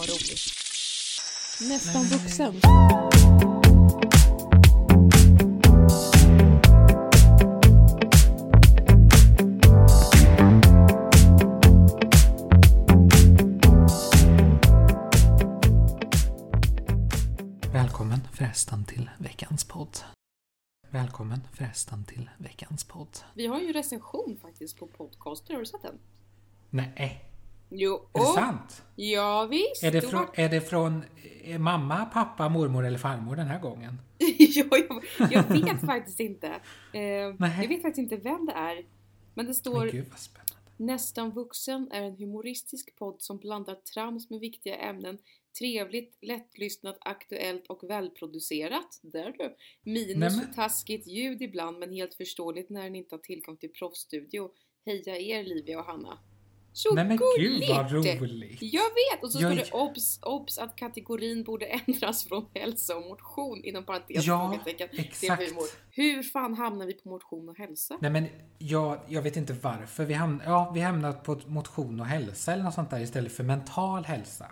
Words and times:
vad 0.00 0.08
roligt. 0.08 0.40
Nästan 1.60 2.04
vuxen. 2.04 2.60
Välkommen 17.72 18.20
förresten 18.32 18.84
till 18.84 19.10
veckans 19.18 19.64
podd. 19.64 19.98
Välkommen 20.90 21.40
förresten 21.52 22.04
till 22.04 22.30
veckans 22.38 22.84
podd. 22.84 23.18
Vi 23.34 23.46
har 23.46 23.60
ju 23.60 23.72
recension 23.72 24.38
faktiskt 24.42 24.78
på 24.78 24.86
podcaster, 24.86 25.54
har 25.54 25.60
du 25.60 25.66
sett 25.66 25.82
den? 25.82 25.98
Nej, 26.70 27.29
Jo. 27.70 28.08
är 28.12 28.20
det 28.20 28.26
sant? 28.26 28.82
Ja 28.96 29.46
visst. 29.50 29.84
Är 29.84 29.92
det, 29.92 30.00
från, 30.00 30.26
är 30.34 30.48
det 30.48 30.60
från 30.60 31.02
eh, 31.44 31.58
mamma, 31.58 32.04
pappa, 32.04 32.48
mormor 32.48 32.86
eller 32.86 32.98
farmor 32.98 33.36
den 33.36 33.46
här 33.46 33.60
gången? 33.60 34.00
ja, 34.38 34.64
jag, 34.70 35.32
jag 35.32 35.42
vet 35.42 35.80
faktiskt 35.86 36.20
inte. 36.20 36.48
Eh, 36.48 37.34
Nej. 37.38 37.58
jag 37.62 37.68
vet 37.68 37.82
faktiskt 37.82 37.98
inte 38.12 38.16
vem 38.16 38.46
det 38.46 38.52
är. 38.52 38.84
Men 39.34 39.46
det 39.46 39.54
står 39.54 39.78
Men 39.78 39.90
gud. 39.90 40.06
Nästan 40.76 41.30
vuxen 41.30 41.88
är 41.92 42.02
en 42.02 42.16
humoristisk 42.16 42.96
podd 42.96 43.22
som 43.22 43.38
blandar 43.38 43.74
trams 43.74 44.30
med 44.30 44.40
viktiga 44.40 44.76
ämnen. 44.76 45.18
Trevligt, 45.58 46.18
lättlyssnat, 46.22 46.98
aktuellt 47.00 47.66
och 47.66 47.90
välproducerat. 47.90 49.00
Där 49.02 49.34
du! 49.38 49.56
Minus 49.82 50.36
Nämen. 50.36 50.54
taskigt 50.54 51.06
ljud 51.06 51.42
ibland 51.42 51.78
men 51.78 51.92
helt 51.92 52.14
förståeligt 52.14 52.70
när 52.70 52.90
ni 52.90 52.98
inte 52.98 53.14
har 53.14 53.20
tillgång 53.20 53.56
till 53.56 53.72
proffsstudio. 53.72 54.50
Heja 54.86 55.18
er 55.18 55.44
Livia 55.44 55.78
och 55.78 55.84
Hanna! 55.84 56.18
Så 56.72 56.94
Nej 56.94 57.04
men 57.04 57.16
gulligt! 57.16 57.66
gud 57.66 57.76
vad 57.76 57.92
roligt! 57.92 58.58
Jag 58.60 58.82
vet! 58.82 59.22
Och 59.22 59.32
så 59.32 59.40
Jag- 59.40 59.52
står 59.52 59.64
det 59.64 59.72
obs, 59.72 60.18
obs 60.22 60.58
att 60.58 60.76
kategorin 60.76 61.44
borde 61.44 61.66
ändras 61.86 62.24
från 62.24 62.46
hälsa 62.54 62.96
och 62.96 63.02
motion 63.08 63.64
inom 63.64 63.84
parentes 63.84 64.26
Ja, 64.26 64.58
exakt. 64.92 65.42
Hur 65.90 66.22
fan 66.22 66.54
hamnar 66.54 66.86
vi 66.86 66.92
på 66.92 67.08
motion 67.08 67.48
och 67.48 67.56
hälsa? 67.56 67.98
Nej 68.00 68.10
men 68.10 68.26
jag, 68.58 69.00
jag 69.08 69.22
vet 69.22 69.36
inte 69.36 69.52
varför. 69.52 70.04
Vi, 70.04 70.14
hamn, 70.14 70.42
ja, 70.44 70.70
vi 70.74 70.80
hamnade 70.80 71.12
på 71.14 71.40
motion 71.46 72.00
och 72.00 72.06
hälsa 72.06 72.52
eller 72.52 72.64
något 72.64 72.74
sånt 72.74 72.90
där 72.90 73.00
istället 73.00 73.32
för 73.32 73.44
mental 73.44 74.04
hälsa. 74.04 74.46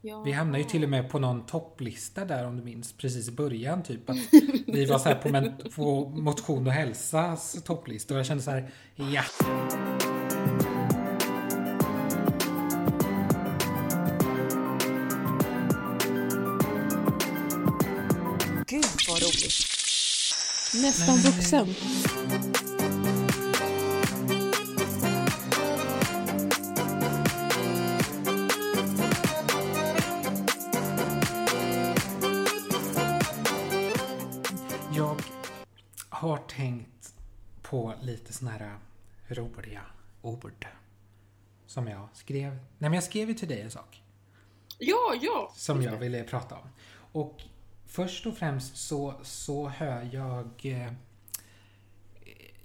Ja. 0.00 0.22
Vi 0.22 0.32
hamnade 0.32 0.58
ju 0.58 0.64
till 0.64 0.82
och 0.84 0.90
med 0.90 1.10
på 1.10 1.18
någon 1.18 1.46
topplista 1.46 2.24
där 2.24 2.46
om 2.46 2.56
du 2.56 2.62
minns 2.62 2.92
precis 2.92 3.28
i 3.28 3.32
början 3.32 3.82
typ 3.82 4.10
att 4.10 4.16
vi 4.66 4.84
var 4.86 4.98
så 4.98 5.08
här 5.08 5.16
på, 5.16 5.28
men, 5.28 5.56
på 5.76 6.08
motion 6.08 6.66
och 6.66 6.72
hälsas 6.72 7.62
topplista 7.64 8.14
och 8.14 8.20
jag 8.20 8.26
kände 8.26 8.42
så 8.42 8.50
här 8.50 8.70
ja. 8.96 9.22
Nästan 20.82 21.16
vuxen. 21.16 21.66
Jag 34.94 35.22
har 36.08 36.36
tänkt 36.38 37.14
på 37.62 37.94
lite 38.02 38.32
såna 38.32 38.50
här 38.50 38.78
roliga 39.28 39.82
ord 40.22 40.66
som 41.66 41.88
jag 41.88 42.08
skrev. 42.12 42.50
Nej 42.50 42.60
men 42.78 42.92
jag 42.92 43.04
skrev 43.04 43.28
ju 43.28 43.34
till 43.34 43.48
dig 43.48 43.60
en 43.60 43.70
sak 43.70 44.02
Ja, 44.78 45.14
ja! 45.20 45.52
som 45.56 45.82
jag 45.82 45.96
ville 45.96 46.24
prata 46.24 46.54
om. 46.54 46.68
Och 47.12 47.42
först 47.86 48.26
och 48.26 48.36
främst 48.36 48.76
så, 48.76 49.14
så 49.22 49.68
hör 49.68 50.08
jag... 50.12 50.50
Eh, 50.62 50.92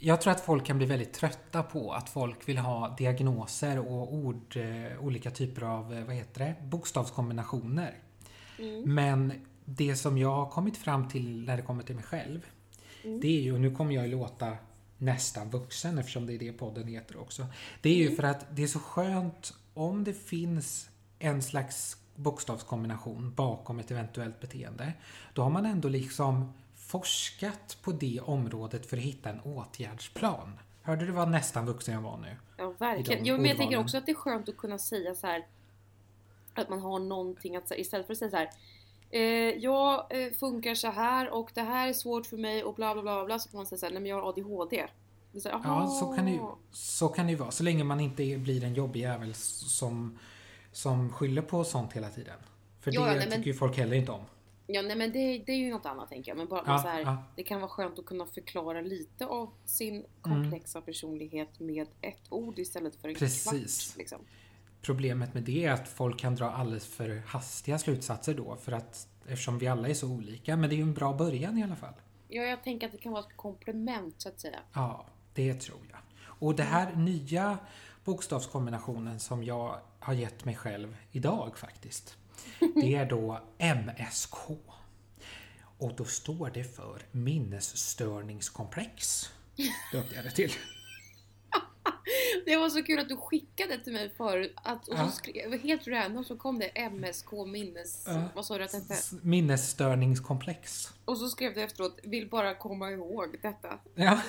jag 0.03 0.21
tror 0.21 0.33
att 0.33 0.41
folk 0.41 0.65
kan 0.65 0.77
bli 0.77 0.87
väldigt 0.87 1.13
trötta 1.13 1.63
på 1.63 1.93
att 1.93 2.09
folk 2.09 2.49
vill 2.49 2.57
ha 2.57 2.95
diagnoser 2.97 3.79
och 3.79 4.13
ord, 4.13 4.57
eh, 4.57 5.03
olika 5.03 5.31
typer 5.31 5.61
av, 5.61 5.93
eh, 5.93 6.03
vad 6.03 6.15
heter 6.15 6.39
det, 6.45 6.55
bokstavskombinationer. 6.63 7.95
Men 8.85 9.33
det 9.65 9.95
som 9.95 10.17
jag 10.17 10.35
har 10.35 10.49
kommit 10.49 10.77
fram 10.77 11.09
till 11.09 11.45
när 11.45 11.57
det 11.57 11.63
kommer 11.63 11.83
till 11.83 11.95
mig 11.95 12.03
själv, 12.03 12.45
det 13.03 13.27
är 13.27 13.41
ju, 13.41 13.53
och 13.53 13.59
nu 13.59 13.75
kommer 13.75 13.95
jag 13.95 14.07
ju 14.07 14.11
låta 14.11 14.57
nästan 14.97 15.49
vuxen 15.49 15.97
eftersom 15.97 16.25
det 16.25 16.33
är 16.33 16.39
det 16.39 16.51
podden 16.51 16.87
heter 16.87 17.21
också. 17.21 17.47
Det 17.81 17.89
är 17.89 17.95
ju 17.95 18.15
för 18.15 18.23
att 18.23 18.55
det 18.55 18.63
är 18.63 18.67
så 18.67 18.79
skönt 18.79 19.53
om 19.73 20.03
det 20.03 20.13
finns 20.13 20.89
en 21.19 21.41
slags 21.41 21.97
bokstavskombination 22.21 23.33
bakom 23.33 23.79
ett 23.79 23.91
eventuellt 23.91 24.39
beteende. 24.39 24.93
Då 25.33 25.41
har 25.41 25.49
man 25.49 25.65
ändå 25.65 25.89
liksom 25.89 26.53
forskat 26.75 27.77
på 27.81 27.91
det 27.91 28.19
området 28.23 28.85
för 28.85 28.97
att 28.97 29.03
hitta 29.03 29.29
en 29.29 29.39
åtgärdsplan. 29.39 30.59
Hörde 30.81 31.05
du 31.05 31.11
vad 31.11 31.29
nästan 31.29 31.65
vuxen 31.65 31.93
jag 31.93 32.01
var 32.01 32.17
nu? 32.17 32.35
Ja, 32.57 32.73
verkligen. 32.79 33.25
Jo, 33.25 33.37
men 33.37 33.45
jag 33.45 33.57
tänker 33.57 33.79
också 33.79 33.97
att 33.97 34.05
det 34.05 34.11
är 34.11 34.15
skönt 34.15 34.49
att 34.49 34.57
kunna 34.57 34.77
säga 34.77 35.15
så 35.15 35.27
här 35.27 35.45
att 36.53 36.69
man 36.69 36.79
har 36.79 36.99
någonting 36.99 37.55
att 37.55 37.67
säga 37.67 37.79
istället 37.79 38.05
för 38.07 38.13
att 38.13 38.19
säga 38.19 38.31
så 38.31 38.37
här. 38.37 38.49
Eh, 39.09 39.21
jag 39.57 40.05
eh, 40.09 40.31
funkar 40.31 40.75
så 40.75 40.87
här 40.87 41.29
och 41.29 41.51
det 41.53 41.61
här 41.61 41.87
är 41.87 41.93
svårt 41.93 42.25
för 42.25 42.37
mig 42.37 42.63
och 42.63 42.75
bla 42.75 42.93
bla 42.93 43.01
bla 43.01 43.25
bla 43.25 43.39
så 43.39 43.49
kan 43.49 43.57
man 43.57 43.65
säga 43.65 43.79
så 43.79 43.85
här, 43.85 43.93
nej 43.93 44.01
men 44.01 44.09
jag 44.09 44.21
har 44.21 44.29
ADHD. 44.29 44.87
Så 45.41 45.49
här, 45.49 45.61
Ja, 45.63 45.87
så 45.87 46.13
kan, 46.15 46.25
det 46.25 46.39
så 46.71 47.07
kan 47.07 47.25
det 47.25 47.31
ju 47.31 47.37
vara. 47.37 47.51
Så 47.51 47.63
länge 47.63 47.83
man 47.83 47.99
inte 47.99 48.37
blir 48.37 48.63
en 48.63 48.73
jobbig 48.73 48.99
jävel 48.99 49.33
som, 49.33 50.19
som 50.71 51.09
skyller 51.13 51.41
på 51.41 51.63
sånt 51.63 51.93
hela 51.93 52.09
tiden. 52.09 52.39
För 52.79 52.91
Ja, 52.95 53.01
det 53.01 53.07
nej, 53.11 53.19
tycker 53.21 53.37
men- 53.37 53.43
ju 53.47 53.53
folk 53.53 53.77
heller 53.77 53.95
inte 53.95 54.11
om. 54.11 54.21
Ja, 54.67 54.81
nej 54.81 54.95
men 54.95 55.11
det, 55.11 55.37
det 55.45 55.51
är 55.51 55.57
ju 55.57 55.71
något 55.71 55.85
annat 55.85 56.09
tänker 56.09 56.31
jag. 56.31 56.37
Men 56.37 56.47
bara 56.47 56.63
Ja, 56.65 56.77
så 56.81 56.87
här, 56.87 56.99
ja. 57.01 57.23
det 57.35 57.43
kan 57.43 57.59
vara 57.61 57.69
skönt 57.71 57.99
att 57.99 58.05
kunna 58.05 58.25
förklara 58.25 58.81
lite 58.81 59.25
av 59.25 59.49
sin 59.65 60.05
komplexa 60.21 60.81
personlighet 60.81 61.59
med 61.59 61.87
ett 62.01 62.21
ord 62.29 62.59
istället 62.59 62.95
för 62.95 63.09
en 63.09 63.15
Precis. 63.15 63.43
kvart. 63.87 63.97
Liksom. 63.97 64.19
Problemet 64.81 65.33
med 65.33 65.43
det 65.43 65.65
är 65.65 65.71
att 65.71 65.87
folk 65.89 66.19
kan 66.19 66.35
dra 66.35 66.51
alldeles 66.51 66.85
för 66.85 67.21
hastiga 67.27 67.79
slutsatser 67.79 68.33
då. 68.33 68.55
För 68.55 68.71
att 68.71 69.07
eftersom 69.27 69.57
vi 69.59 69.67
alla 69.67 69.87
är 69.87 69.93
så 69.93 70.07
olika. 70.07 70.57
Men 70.57 70.69
det 70.69 70.75
är 70.75 70.77
ju 70.77 70.83
en 70.83 70.93
bra 70.93 71.13
början 71.13 71.57
i 71.57 71.63
alla 71.63 71.75
fall. 71.75 71.93
Ja, 72.27 72.43
jag 72.43 72.63
tänker 72.63 72.85
att 72.87 72.91
det 72.91 72.97
kan 72.97 73.11
vara 73.11 73.23
ett 73.23 73.37
komplement 73.37 74.15
så 74.17 74.29
att 74.29 74.39
säga. 74.39 74.59
Ja, 74.73 75.05
det 75.33 75.53
tror 75.53 75.79
jag. 75.89 75.99
Och 76.23 76.55
det 76.55 76.63
här 76.63 76.95
nya 76.95 77.57
bokstavskombinationen 78.03 79.19
som 79.19 79.43
jag 79.43 79.75
har 80.01 80.13
gett 80.13 80.45
mig 80.45 80.55
själv 80.55 80.97
idag 81.11 81.57
faktiskt. 81.57 82.15
Det 82.75 82.95
är 82.95 83.05
då 83.05 83.41
MSK. 83.57 84.33
Och 85.77 85.95
då 85.95 86.05
står 86.05 86.49
det 86.49 86.63
för 86.63 87.01
minnesstörningskomplex. 87.11 89.29
Döpte 89.91 90.15
jag 90.15 90.23
det 90.23 90.31
till. 90.31 90.51
Det 92.45 92.57
var 92.57 92.69
så 92.69 92.83
kul 92.83 92.99
att 92.99 93.09
du 93.09 93.17
skickade 93.17 93.77
till 93.77 93.93
mig 93.93 94.09
förut 94.17 94.53
att, 94.55 94.87
och 94.87 94.97
så 94.97 95.07
skrev, 95.07 95.59
helt 95.59 95.87
random 95.87 96.23
så 96.23 96.37
kom 96.37 96.59
det 96.59 96.89
MSK 96.89 97.31
minnes... 97.47 98.03
Ja. 98.07 98.23
Vad 98.35 98.45
sa 98.45 98.57
du 98.57 98.63
att 98.63 98.71
det 98.71 98.77
hette? 98.77 98.95
Minnesstörningskomplex. 99.21 100.93
Och 101.05 101.17
så 101.17 101.29
skrev 101.29 101.53
du 101.53 101.61
efteråt, 101.61 101.99
vill 102.03 102.29
bara 102.29 102.55
komma 102.55 102.91
ihåg 102.91 103.37
detta. 103.41 103.79
Ja, 103.95 104.21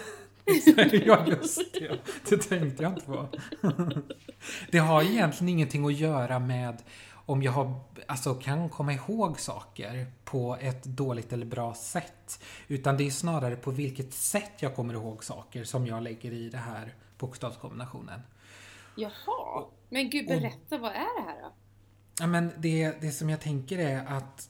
ja 1.07 1.27
just 1.27 1.73
det. 1.73 1.99
Det 2.29 2.37
tänkte 2.37 2.83
jag 2.83 2.93
inte 2.93 3.07
på. 3.07 3.29
Det 4.71 4.79
har 4.79 5.03
egentligen 5.03 5.49
ingenting 5.49 5.87
att 5.87 5.95
göra 5.95 6.39
med 6.39 6.83
om 7.27 7.43
jag 7.43 7.53
har, 7.53 7.81
alltså, 8.07 8.35
kan 8.35 8.69
komma 8.69 8.93
ihåg 8.93 9.41
saker 9.41 10.07
på 10.25 10.57
ett 10.61 10.85
dåligt 10.85 11.33
eller 11.33 11.47
bra 11.47 11.75
sätt. 11.75 12.43
Utan 12.69 12.97
det 12.97 13.07
är 13.07 13.11
snarare 13.11 13.57
på 13.57 13.71
vilket 13.71 14.13
sätt 14.15 14.53
jag 14.59 14.77
kommer 14.77 14.95
ihåg 14.95 15.25
saker 15.25 15.65
som 15.65 15.87
jag 15.87 16.03
lägger 16.03 16.33
i 16.33 16.49
det 16.49 16.59
här 16.59 16.95
bokstavskombinationen. 17.19 18.21
Jaha. 18.97 19.65
Men 19.89 20.11
gud, 20.11 20.31
Och- 20.31 20.41
berätta, 20.41 20.79
vad 20.79 20.91
är 20.93 21.23
det 21.23 21.31
här 21.31 21.43
då? 21.43 21.53
Ja, 22.21 22.27
men 22.27 22.51
det, 22.59 23.01
det 23.01 23.11
som 23.11 23.31
jag 23.31 23.41
tänker 23.41 23.79
är 23.79 24.07
att 24.07 24.49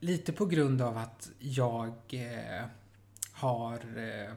lite 0.00 0.32
på 0.32 0.46
grund 0.46 0.82
av 0.82 0.96
att 0.96 1.30
jag 1.38 1.88
eh, 2.10 2.64
har 3.32 3.74
eh, 3.74 4.32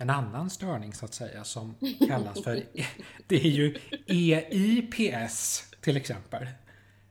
en 0.00 0.10
annan 0.10 0.50
störning 0.50 0.92
så 0.94 1.04
att 1.04 1.14
säga 1.14 1.44
som 1.44 1.74
kallas 2.08 2.42
för, 2.44 2.62
det 3.26 3.36
är 3.36 3.50
ju 3.50 3.76
EIPS 4.06 5.64
till 5.80 5.96
exempel. 5.96 6.46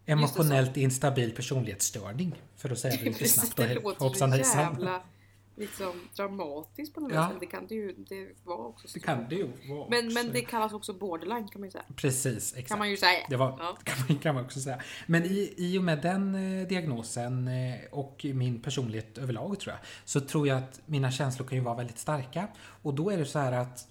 Emotionellt 0.05 0.77
instabil 0.77 1.31
personlighetsstörning. 1.35 2.35
För 2.55 2.69
att 2.69 2.79
säga 2.79 2.97
det 2.97 3.03
lite 3.03 3.27
snabbt 3.29 3.77
och 3.83 3.91
hoppsan 3.91 4.31
hejsan. 4.31 4.89
Liksom, 5.59 6.01
dramatiskt 6.15 6.93
på 6.95 7.01
något 7.01 7.13
Ja. 7.13 7.29
sätt. 7.29 7.37
Det 7.39 7.45
kan 7.45 7.67
det 7.67 7.75
ju 7.75 7.95
det 8.09 8.27
var 8.43 8.67
också. 8.67 8.87
Det 8.93 8.99
kan 8.99 9.29
det 9.29 9.35
ju 9.35 9.51
vara 9.69 9.89
Men, 9.89 10.13
men 10.13 10.31
det 10.31 10.41
kallas 10.41 10.73
också 10.73 10.93
borderline 10.93 11.47
kan 11.47 11.61
man 11.61 11.67
ju 11.67 11.71
säga. 11.71 11.83
Precis, 11.95 12.53
exakt. 12.53 12.67
Kan 12.67 12.79
man 12.79 12.89
ju 12.89 12.97
säga. 12.97 13.25
Det 13.29 13.35
var, 13.35 13.47
Ja. 13.59 13.77
kan, 13.83 13.95
man, 14.09 14.17
kan 14.17 14.35
man 14.35 14.45
också 14.45 14.59
säga. 14.59 14.81
Men 15.07 15.25
i, 15.25 15.53
i 15.57 15.77
och 15.79 15.83
med 15.83 16.01
den 16.01 16.35
eh, 16.61 16.67
diagnosen 16.67 17.47
eh, 17.47 17.75
och 17.91 18.25
min 18.33 18.61
personlighet 18.61 19.17
överlag 19.17 19.59
tror 19.59 19.73
jag, 19.75 19.85
så 20.05 20.19
tror 20.21 20.47
jag 20.47 20.57
att 20.57 20.81
mina 20.85 21.11
känslor 21.11 21.47
kan 21.47 21.57
ju 21.57 21.63
vara 21.63 21.75
väldigt 21.75 21.99
starka. 21.99 22.47
Och 22.81 22.93
då 22.93 23.09
är 23.09 23.17
det 23.17 23.25
så 23.25 23.39
här 23.39 23.51
att 23.51 23.87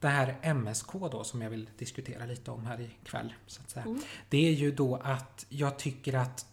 det 0.00 0.08
här 0.08 0.54
MSK 0.54 0.92
då 0.92 1.24
som 1.24 1.42
jag 1.42 1.50
vill 1.50 1.70
diskutera 1.78 2.26
lite 2.26 2.50
om 2.50 2.66
här 2.66 2.80
ikväll. 2.80 3.32
Så 3.46 3.62
att 3.62 3.70
säga. 3.70 3.84
Mm. 3.84 4.00
Det 4.28 4.48
är 4.48 4.52
ju 4.52 4.70
då 4.72 4.96
att 4.96 5.46
jag 5.48 5.78
tycker 5.78 6.14
att 6.14 6.46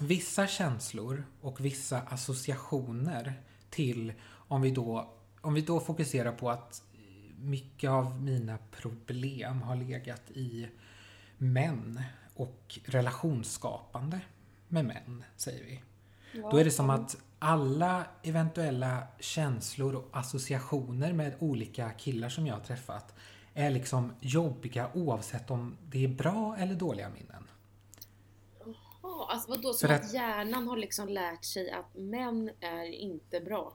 vissa 0.00 0.46
känslor 0.46 1.24
och 1.40 1.60
vissa 1.60 2.00
associationer 2.00 3.42
till 3.70 4.12
om 4.30 4.62
vi 4.62 4.70
då, 4.70 5.14
om 5.40 5.54
vi 5.54 5.60
då 5.60 5.80
fokuserar 5.80 6.32
på 6.32 6.50
att 6.50 6.82
mycket 7.38 7.90
av 7.90 8.22
mina 8.22 8.58
problem 8.70 9.62
har 9.62 9.76
legat 9.76 10.30
i 10.30 10.68
män 11.38 12.02
och 12.34 12.78
relationsskapande 12.84 14.20
med 14.68 14.84
män, 14.84 15.24
säger 15.36 15.64
vi. 15.64 15.82
Då 16.40 16.56
är 16.56 16.64
det 16.64 16.70
som 16.70 16.90
att 16.90 17.16
alla 17.38 18.06
eventuella 18.22 19.02
känslor 19.20 19.94
och 19.94 20.08
associationer 20.12 21.12
med 21.12 21.34
olika 21.38 21.90
killar 21.90 22.28
som 22.28 22.46
jag 22.46 22.54
har 22.54 22.60
träffat 22.60 23.14
är 23.54 23.70
liksom 23.70 24.12
jobbiga 24.20 24.90
oavsett 24.94 25.50
om 25.50 25.76
det 25.88 26.04
är 26.04 26.08
bra 26.08 26.56
eller 26.58 26.74
dåliga 26.74 27.08
minnen. 27.08 27.49
Alltså 29.28 29.50
vadå, 29.50 29.72
som 29.72 29.90
att, 29.90 30.04
att- 30.04 30.14
hjärnan 30.14 30.68
har 30.68 30.76
liksom 30.76 31.08
lärt 31.08 31.44
sig 31.44 31.70
att 31.70 31.94
män 31.94 32.50
är 32.60 32.84
inte 32.92 33.40
bra? 33.40 33.72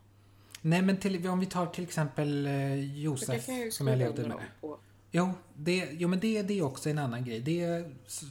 Nej 0.62 0.82
men 0.82 0.98
till, 0.98 1.28
om 1.28 1.40
vi 1.40 1.46
tar 1.46 1.66
till 1.66 1.84
exempel 1.84 2.46
eh, 2.46 2.76
Josef 3.00 3.48
jag 3.50 3.74
som 3.74 3.88
jag 3.88 3.98
levde 3.98 4.28
med. 4.28 4.38
på. 4.62 4.78
Jo, 5.12 5.34
det, 5.56 5.90
jo 5.92 6.08
men 6.08 6.20
det, 6.20 6.42
det 6.42 6.60
är 6.60 6.64
också 6.64 6.90
en 6.90 6.98
annan 6.98 7.26
grej. 7.26 7.40
Det 7.40 7.86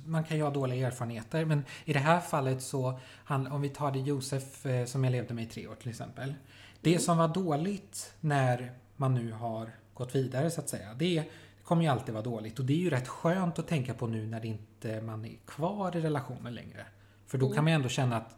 man 0.07 0.25
kan 0.25 0.37
ju 0.37 0.43
ha 0.43 0.51
dåliga 0.51 0.87
erfarenheter 0.87 1.45
men 1.45 1.65
i 1.85 1.93
det 1.93 1.99
här 1.99 2.21
fallet 2.21 2.63
så, 2.63 2.99
han, 3.25 3.47
om 3.47 3.61
vi 3.61 3.69
tar 3.69 3.93
det 3.93 3.99
Josef 3.99 4.67
eh, 4.67 4.87
som 4.87 5.05
jag 5.05 5.11
levde 5.11 5.35
med 5.35 5.45
i 5.45 5.47
tre 5.47 5.67
år 5.69 5.75
till 5.75 5.91
exempel. 5.91 6.35
Det 6.81 6.91
Mm. 6.91 7.01
som 7.03 7.19
var 7.19 7.29
dåligt 7.29 8.13
när 8.21 8.73
man 8.97 9.15
nu 9.15 9.33
har 9.33 9.71
gått 9.95 10.15
vidare 10.15 10.51
så 10.51 10.61
att 10.61 10.69
säga. 10.69 10.95
Det, 10.95 11.25
kommer 11.65 11.83
ju 11.83 11.89
alltid 11.89 12.15
vara 12.15 12.25
dåligt 12.25 12.59
och 12.59 12.65
det 12.65 12.73
är 12.73 12.79
ju 12.79 12.91
rätt 12.91 13.09
skönt 13.09 13.59
att 13.59 13.69
tänka 13.69 13.95
på 13.95 14.07
nu 14.07 14.27
när 14.27 14.41
det 14.41 14.49
inte 14.49 15.01
man 15.01 15.25
är 15.25 15.37
kvar 15.47 15.97
i 15.97 16.01
relationen 16.01 16.55
längre. 16.55 16.87
För 17.27 17.39
då 17.39 17.47
Mm. 17.47 17.55
kan 17.55 17.65
man 17.65 17.71
ju 17.73 17.75
ändå 17.75 17.89
känna 17.89 18.17
att 18.17 18.37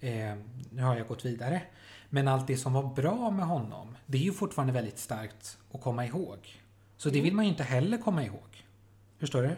eh, 0.00 0.34
nu 0.70 0.82
har 0.82 0.96
jag 0.96 1.08
gått 1.08 1.24
vidare. 1.24 1.62
Men 2.10 2.28
allt 2.28 2.46
det 2.46 2.56
som 2.56 2.72
var 2.72 2.82
bra 2.94 3.30
med 3.30 3.46
honom, 3.46 3.96
det 4.06 4.18
är 4.18 4.22
ju 4.22 4.32
fortfarande 4.32 4.72
väldigt 4.72 4.98
starkt 4.98 5.58
att 5.72 5.80
komma 5.80 6.06
ihåg. 6.06 6.38
Så 6.96 7.10
det 7.10 7.20
vill 7.20 7.34
man 7.34 7.44
ju 7.44 7.50
inte 7.50 7.62
heller 7.64 7.98
komma 7.98 8.24
ihåg. 8.24 8.64
Förstår 9.18 9.42
du? 9.42 9.56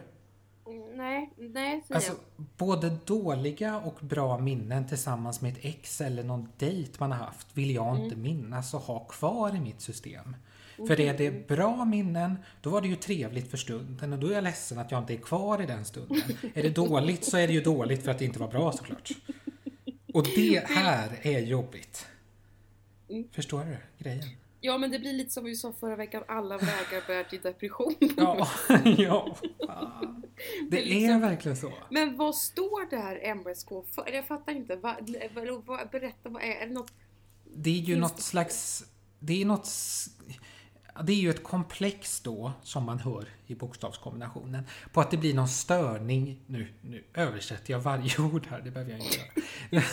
Mm, 0.71 0.97
Nej, 0.97 1.29
nej 1.37 1.83
Alltså, 1.89 2.13
både 2.57 2.89
dåliga 3.05 3.77
och 3.79 3.97
bra 4.01 4.37
minnen 4.37 4.87
tillsammans 4.87 5.41
med 5.41 5.53
ett 5.53 5.59
ex 5.61 6.01
eller 6.01 6.23
någon 6.23 6.49
dejt 6.57 6.91
man 6.99 7.11
har 7.11 7.19
haft 7.25 7.47
vill 7.57 7.71
jag 7.75 7.99
inte 7.99 8.15
minnas 8.15 8.73
och 8.73 8.81
ha 8.81 8.99
kvar 8.99 9.55
i 9.55 9.59
mitt 9.59 9.81
system. 9.81 10.35
För 10.87 10.99
är 10.99 11.13
det 11.17 11.47
bra 11.47 11.85
minnen, 11.85 12.35
då 12.61 12.69
var 12.69 12.81
det 12.81 12.87
ju 12.87 12.95
trevligt 12.95 13.49
för 13.51 13.57
stunden 13.57 14.13
och 14.13 14.19
då 14.19 14.27
är 14.27 14.31
jag 14.33 14.43
ledsen 14.43 14.79
att 14.79 14.91
jag 14.91 15.01
inte 15.01 15.13
är 15.13 15.17
kvar 15.17 15.61
i 15.61 15.65
den 15.65 15.85
stunden. 15.85 16.21
är 16.53 16.63
det 16.63 16.69
dåligt 16.69 17.23
så 17.25 17.37
är 17.37 17.47
det 17.47 17.53
ju 17.53 17.61
dåligt 17.61 18.03
för 18.03 18.11
att 18.11 18.19
det 18.19 18.25
inte 18.25 18.39
var 18.39 18.47
bra 18.47 18.71
såklart. 18.71 19.09
Och 20.13 20.23
det 20.35 20.63
här 20.67 21.19
är 21.21 21.39
jobbigt. 21.39 22.07
Förstår 23.31 23.63
du 23.65 23.77
grejen? 24.03 24.23
Ja 24.61 24.77
men 24.77 24.91
det 24.91 24.99
blir 24.99 25.13
lite 25.13 25.29
som 25.29 25.43
vi 25.43 25.55
sa 25.55 25.73
förra 25.79 25.95
veckan, 25.95 26.23
alla 26.27 26.57
vägar 26.57 27.07
bär 27.07 27.23
till 27.23 27.41
depression. 27.41 27.95
Ja, 28.17 28.47
ja. 28.97 29.35
fan. 29.67 30.23
Det 30.71 30.81
är 30.81 30.85
liksom- 30.85 31.21
verkligen 31.21 31.57
så. 31.57 31.73
Men 31.89 32.17
vad 32.17 32.35
står 32.35 32.89
det 32.89 32.97
här 32.97 33.35
MSK 33.35 33.69
för? 33.95 34.13
Jag 34.13 34.27
fattar 34.27 34.51
inte. 34.55 34.75
Va, 34.75 34.97
vad- 35.35 35.65
vad- 35.65 35.89
berätta, 35.89 36.29
vad 36.29 36.43
är, 36.43 36.47
är 36.47 36.67
det 36.67 36.73
något? 36.73 36.91
Det 37.55 37.69
är 37.69 37.73
ju 37.73 37.85
Finns 37.85 37.99
något 37.99 38.17
det- 38.17 38.23
slags... 38.23 38.85
Det 39.19 39.41
är 39.41 39.45
något... 39.45 39.67
Det 41.03 41.13
är 41.13 41.17
ju 41.17 41.29
ett 41.29 41.43
komplex 41.43 42.21
då, 42.21 42.51
som 42.63 42.83
man 42.83 42.99
hör 42.99 43.25
i 43.47 43.55
bokstavskombinationen, 43.55 44.63
på 44.93 45.01
att 45.01 45.11
det 45.11 45.17
blir 45.17 45.33
någon 45.33 45.47
störning. 45.47 46.41
Nu, 46.47 46.67
nu 46.81 47.03
översätter 47.13 47.73
jag 47.73 47.79
varje 47.79 48.21
ord 48.33 48.47
här, 48.49 48.61
det 48.61 48.71
behöver 48.71 48.91
jag 48.91 48.99
inte 48.99 49.17
göra. 49.69 49.83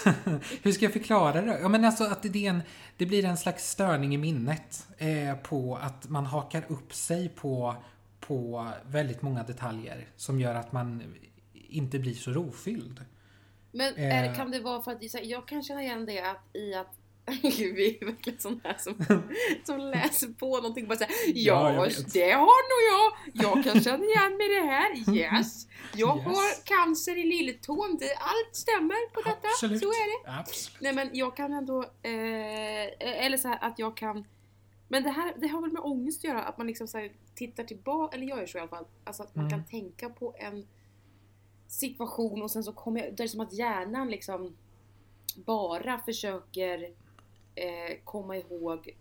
Hur 0.63 0.73
ska 0.73 0.85
jag 0.85 0.93
förklara 0.93 1.43
det? 1.43 1.59
Ja, 1.61 1.69
men 1.69 1.85
alltså 1.85 2.05
att 2.05 2.23
det, 2.23 2.47
en, 2.47 2.63
det 2.97 3.07
blir 3.07 3.25
en 3.25 3.37
slags 3.37 3.71
störning 3.71 4.15
i 4.15 4.19
minnet 4.19 4.87
eh, 4.99 5.35
på 5.35 5.77
att 5.77 6.09
man 6.09 6.27
hakar 6.27 6.65
upp 6.69 6.95
sig 6.95 7.29
på, 7.29 7.77
på 8.21 8.69
väldigt 8.87 9.23
många 9.23 9.43
detaljer 9.43 10.07
som 10.17 10.41
gör 10.41 10.55
att 10.55 10.73
man 10.73 11.03
inte 11.53 11.99
blir 11.99 12.15
så 12.15 12.31
rofylld. 12.31 13.05
Men 13.73 13.95
är, 13.97 14.25
Eh. 14.25 14.37
kan 14.37 14.51
det 14.51 14.61
vara 14.61 14.83
för 14.83 14.93
att 14.93 15.25
jag 15.25 15.49
kan 15.49 15.63
känna 15.63 15.83
igen 15.83 16.07
det 16.07 16.21
att, 16.21 16.57
i 16.57 16.75
att 16.75 16.99
Gud, 17.43 17.75
vi 17.77 17.99
är 18.01 18.05
verkligen 18.07 18.39
sån 18.39 18.61
här 18.65 18.77
som, 18.79 18.95
som 19.65 19.79
läser 19.81 20.29
på 20.29 20.57
någonting 20.57 20.85
och 20.85 20.89
bara 20.89 20.99
säger 20.99 21.13
Ja, 21.35 21.73
Ja, 21.75 21.89
det 22.13 22.31
har 22.33 22.63
nog 22.73 22.83
jag. 22.93 23.45
Jag 23.47 23.65
kan 23.65 23.83
känna 23.83 24.05
igen 24.05 24.37
mig 24.37 24.47
i 24.51 24.55
det 24.55 24.67
här. 24.67 25.15
Yes. 25.17 25.67
Jag 25.95 26.17
Yes. 26.17 26.27
har 26.27 26.65
cancer 26.65 27.19
i 27.19 27.25
lilletån. 27.25 27.97
Det, 28.01 28.15
allt 28.15 28.57
stämmer 28.57 29.11
på 29.15 29.21
detta. 29.21 29.49
Absolut. 29.49 29.81
Så 29.83 29.89
är 29.89 30.25
det. 30.25 30.39
Absolut. 30.41 30.81
Nej 30.81 30.93
men 30.93 31.11
jag 31.13 31.37
kan 31.37 31.53
ändå, 31.53 31.83
eh, 32.03 33.25
eller 33.27 33.37
så 33.37 33.49
här 33.49 33.59
att 33.61 33.79
jag 33.79 33.97
kan 33.97 34.25
Men 34.89 35.03
det 35.03 35.11
här 35.11 35.35
det 35.37 35.49
har 35.49 35.61
väl 35.63 35.73
med 35.73 35.83
ångest 35.83 36.21
att 36.21 36.25
göra, 36.25 36.43
att 36.43 36.59
man 36.59 36.67
liksom 36.67 36.89
så 36.89 36.99
här, 36.99 37.13
tittar 37.35 37.65
tillbaka, 37.65 38.17
eller 38.17 38.27
jag 38.27 38.39
gör 38.39 38.47
så 38.47 38.59
i 38.59 38.61
alla 38.61 38.69
fall. 38.71 38.85
Alltså 39.05 39.23
att 39.23 39.35
man 39.35 39.47
Mm. 39.47 39.59
kan 39.59 39.65
tänka 39.71 40.09
på 40.09 40.35
en 40.39 40.67
situation 41.69 42.43
och 42.43 42.51
sen 42.51 42.65
så 42.65 42.73
kommer 42.73 43.05
jag, 43.05 43.15
det 43.17 43.23
är 43.23 43.29
som 43.29 43.41
att 43.41 43.53
hjärnan 43.53 44.11
liksom 44.11 44.57
bara 45.37 45.99
försöker 45.99 46.91
eh, 47.57 47.97
komma 48.05 48.37
ihåg 48.37 48.97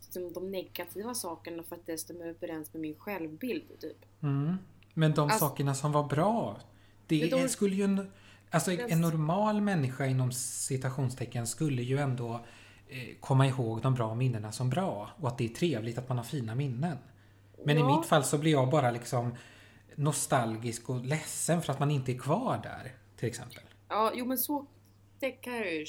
liksom, 0.00 0.32
de 0.32 0.50
negativa 0.50 1.14
sakerna 1.14 1.62
för 1.62 1.76
att 1.76 1.86
det 1.86 1.98
stämmer 1.98 2.26
överens 2.26 2.72
med 2.72 2.80
min 2.82 2.94
självbild 2.94 3.80
typ. 3.80 3.96
Mm. 4.22 4.56
Men 4.94 5.14
de 5.14 5.20
Alltså- 5.20 5.38
sakerna 5.38 5.74
som 5.74 5.92
var 5.92 6.04
bra, 6.04 6.60
det 7.06 7.22
är- 7.32 7.48
skulle 7.48 7.74
ju 7.76 7.84
en, 7.84 8.10
alltså 8.50 8.70
en 8.72 9.00
normal 9.00 9.60
människa 9.60 10.06
inom 10.06 10.32
citationstecken 10.32 11.46
skulle 11.46 11.82
ju 11.82 11.98
ändå 11.98 12.40
eh, 12.88 13.16
komma 13.20 13.46
ihåg 13.46 13.82
de 13.82 13.94
bra 13.94 14.14
minnena 14.14 14.52
som 14.52 14.70
bra 14.70 15.10
och 15.20 15.28
att 15.28 15.38
det 15.38 15.44
är 15.44 15.48
trevligt 15.48 15.98
att 15.98 16.08
man 16.08 16.16
har 16.18 16.24
fina 16.24 16.54
minnen. 16.54 16.98
Men 17.64 17.76
Ja. 17.78 17.92
i 17.94 17.96
mitt 17.98 18.06
fall 18.06 18.24
så 18.24 18.38
blir 18.38 18.52
jag 18.52 18.70
bara 18.70 18.90
liksom 18.90 19.34
nostalgisk 19.96 20.90
och 20.90 21.04
ledsen 21.04 21.62
för 21.62 21.72
att 21.72 21.78
man 21.80 21.90
inte 21.90 22.12
är 22.12 22.18
kvar 22.18 22.60
där, 22.62 22.92
till 23.16 23.28
exempel. 23.28 23.60
Ja, 23.88 24.12
jo 24.14 24.24
men 24.26 24.38
så 24.38 24.66
det 25.20 25.30
kan 25.30 25.54
jag 25.56 25.74
ju 25.74 25.86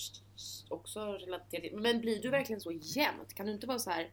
också 0.69 0.99
relatera 1.13 1.61
till. 1.61 1.77
Men 1.77 2.01
blir 2.01 2.21
du 2.21 2.29
verkligen 2.29 2.61
så 2.61 2.71
jämnt? 2.71 3.33
Kan 3.33 3.45
du 3.45 3.51
inte 3.51 3.67
vara 3.67 3.79
så 3.79 3.89
här 3.89 4.09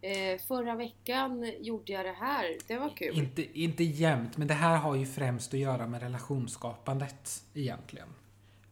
eh, 0.00 0.40
Förra 0.48 0.74
veckan 0.76 1.52
gjorde 1.60 1.92
jag 1.92 2.04
det 2.04 2.12
här, 2.12 2.58
det 2.66 2.78
var 2.78 2.96
kul. 2.96 3.18
Inte, 3.18 3.60
inte 3.60 3.84
jämt, 3.84 4.36
men 4.36 4.48
det 4.48 4.54
här 4.54 4.76
har 4.76 4.94
ju 4.94 5.06
främst 5.06 5.54
att 5.54 5.60
göra 5.60 5.86
med 5.86 6.02
relationsskapandet 6.02 7.44
egentligen. 7.54 8.08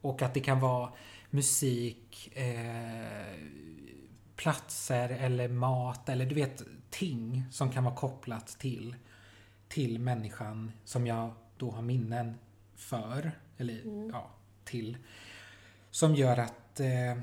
Och 0.00 0.22
att 0.22 0.34
det 0.34 0.40
kan 0.40 0.60
vara 0.60 0.92
musik, 1.30 2.36
eh, 2.36 3.38
platser 4.36 5.08
eller 5.08 5.48
mat 5.48 6.08
eller 6.08 6.26
du 6.26 6.34
vet 6.34 6.62
ting 6.90 7.44
som 7.50 7.72
kan 7.72 7.84
vara 7.84 7.94
kopplat 7.94 8.46
till, 8.46 8.96
till 9.68 9.98
människan 9.98 10.72
som 10.84 11.06
jag 11.06 11.30
då 11.56 11.70
har 11.70 11.82
minnen 11.82 12.34
för, 12.76 13.32
eller 13.58 13.82
Mm. 13.82 14.10
ja, 14.12 14.30
till. 14.64 14.96
Som 15.94 16.14
gör 16.14 16.36
att 16.36 16.80
eh, 16.80 17.22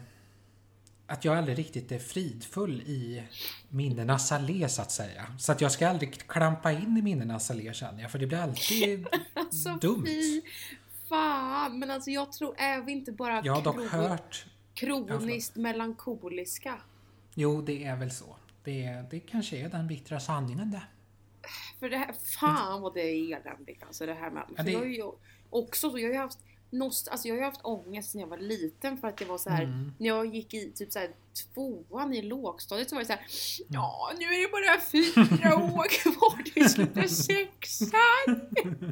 att 1.08 1.26
jag 1.26 1.38
aldrig 1.38 1.58
riktigt 1.60 1.92
är 1.92 2.00
fridfull 2.00 2.82
i 2.82 3.24
minnenas 3.70 4.32
allé 4.32 4.70
så 4.70 4.82
att 4.82 4.92
säga. 4.92 5.26
Så 5.40 5.52
att 5.52 5.62
jag 5.62 5.72
ska 5.72 5.88
aldrig 5.90 6.28
klampa 6.28 6.72
in 6.72 6.98
i 6.98 7.02
minnenas 7.02 7.52
allé 7.52 7.74
känner 7.74 8.02
jag, 8.02 8.12
för 8.12 8.20
det 8.20 8.28
blir 8.28 8.38
alltid 8.38 9.08
Alltså 9.34 9.70
dumt. 9.82 10.06
fy 10.06 10.42
fan! 11.10 11.80
Men 11.80 11.92
alltså 11.92 12.10
jag 12.12 12.32
tror, 12.32 12.56
är 12.58 12.82
vi 12.82 12.92
inte 12.92 13.12
bara 13.12 13.42
Jag 13.46 13.54
har 13.56 13.62
dock 13.62 13.90
hört, 13.92 14.46
kroniskt 14.74 15.56
melankoliska? 15.56 16.78
jo 17.36 17.62
det 17.62 17.84
är 17.84 17.96
väl 17.96 18.12
så. 18.12 18.36
Det, 18.64 19.04
det 19.12 19.20
kanske 19.20 19.58
är 19.58 19.70
den 19.70 19.88
bittra 19.88 20.20
sanningen 20.20 20.72
det. 20.72 20.84
För 21.80 21.90
det 21.90 21.98
här, 21.98 22.14
fan 22.40 22.82
vad 22.82 22.94
det 22.94 23.02
är 23.02 23.36
eländigt 23.38 23.84
alltså 23.84 24.06
det 24.06 24.14
här 24.14 24.32
med, 24.32 24.44
för 24.58 24.64
det- 24.64 24.72
jag 24.72 24.80
har 24.80 24.86
ju 24.86 25.04
också 25.50 25.90
så, 25.92 26.00
jag 26.00 26.08
har 26.08 26.14
ju 26.14 26.20
haft 26.20 26.40
Nost, 26.74 27.08
alltså 27.08 27.28
jag 27.28 27.36
har 27.36 27.40
ju 27.40 27.46
haft 27.46 27.62
ångest 27.64 28.16
när 28.16 28.22
jag 28.22 28.28
var 28.28 28.38
liten 28.38 28.98
för 28.98 29.08
att 29.08 29.22
jag 29.22 29.28
var 29.28 29.38
så 29.38 29.50
här 29.50 29.64
Mm. 29.64 29.94
när 29.98 30.08
jag 30.08 30.36
gick 30.36 30.54
i 30.54 30.72
typ 30.76 30.92
så 30.92 31.00
här 31.00 31.10
tvåan 31.54 32.14
i 32.14 32.22
lågstadiet 32.22 32.90
så 32.90 32.96
var 32.96 33.02
det 33.02 33.06
så 33.06 33.14
här 33.14 33.22
Ja, 33.70 34.12
nu 34.20 34.26
är 34.26 34.42
det 34.42 34.52
bara 34.52 34.82
fyra 34.82 35.56
år 35.76 35.88
kvar 35.90 36.44
till 36.44 36.54
vi 36.56 36.70
slutar 36.70 37.08
sexan! 37.08 37.92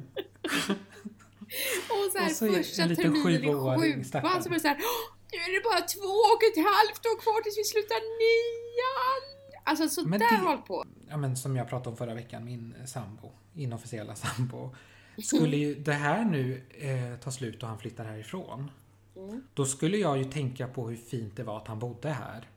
och 1.89 2.11
så 2.11 2.17
här 2.17 2.25
Och 2.25 2.31
så 2.35 2.53
första 2.53 2.83
terminen 2.95 3.43
i 3.43 3.47
sjuan 3.47 4.03
så 4.43 4.49
var 4.49 4.53
det 4.53 4.59
så 4.59 4.67
här 4.67 4.77
"Åh, 4.79 5.15
Nu 5.31 5.37
är 5.37 5.53
det 5.55 5.63
bara 5.69 5.81
två 5.81 6.13
och 6.33 6.43
ett 6.49 6.57
halvt 6.57 7.05
år 7.05 7.21
kvar 7.21 7.41
tills 7.41 7.57
vi 7.57 7.63
slutar 7.63 7.99
nian! 8.21 9.23
Alltså 9.63 9.89
så 9.89 10.07
Men 10.07 10.19
där 10.19 10.27
det- 10.29 10.35
jag 10.35 10.41
hållit 10.41 10.65
på. 10.65 10.85
Ja 11.09 11.17
men 11.17 11.37
som 11.37 11.55
jag 11.55 11.69
pratade 11.69 11.89
om 11.89 11.97
förra 11.97 12.13
veckan, 12.13 12.45
min 12.45 12.75
sambo, 12.85 13.31
inofficiella 13.55 14.15
sambo. 14.15 14.75
Skulle 15.23 15.57
ju 15.57 15.75
det 15.75 15.93
här 15.93 16.25
nu 16.25 16.61
eh, 16.79 17.19
ta 17.23 17.31
slut 17.31 17.63
och 17.63 17.69
han 17.69 17.79
flyttar 17.79 18.05
härifrån. 18.05 18.71
Mm. 19.15 19.41
Då 19.53 19.65
skulle 19.65 19.97
jag 19.97 20.17
ju 20.17 20.23
tänka 20.23 20.67
på 20.67 20.89
hur 20.89 20.97
fint 20.97 21.35
det 21.35 21.43
var 21.43 21.57
att 21.57 21.67
han 21.67 21.79
bodde 21.79 22.09
här. 22.09 22.47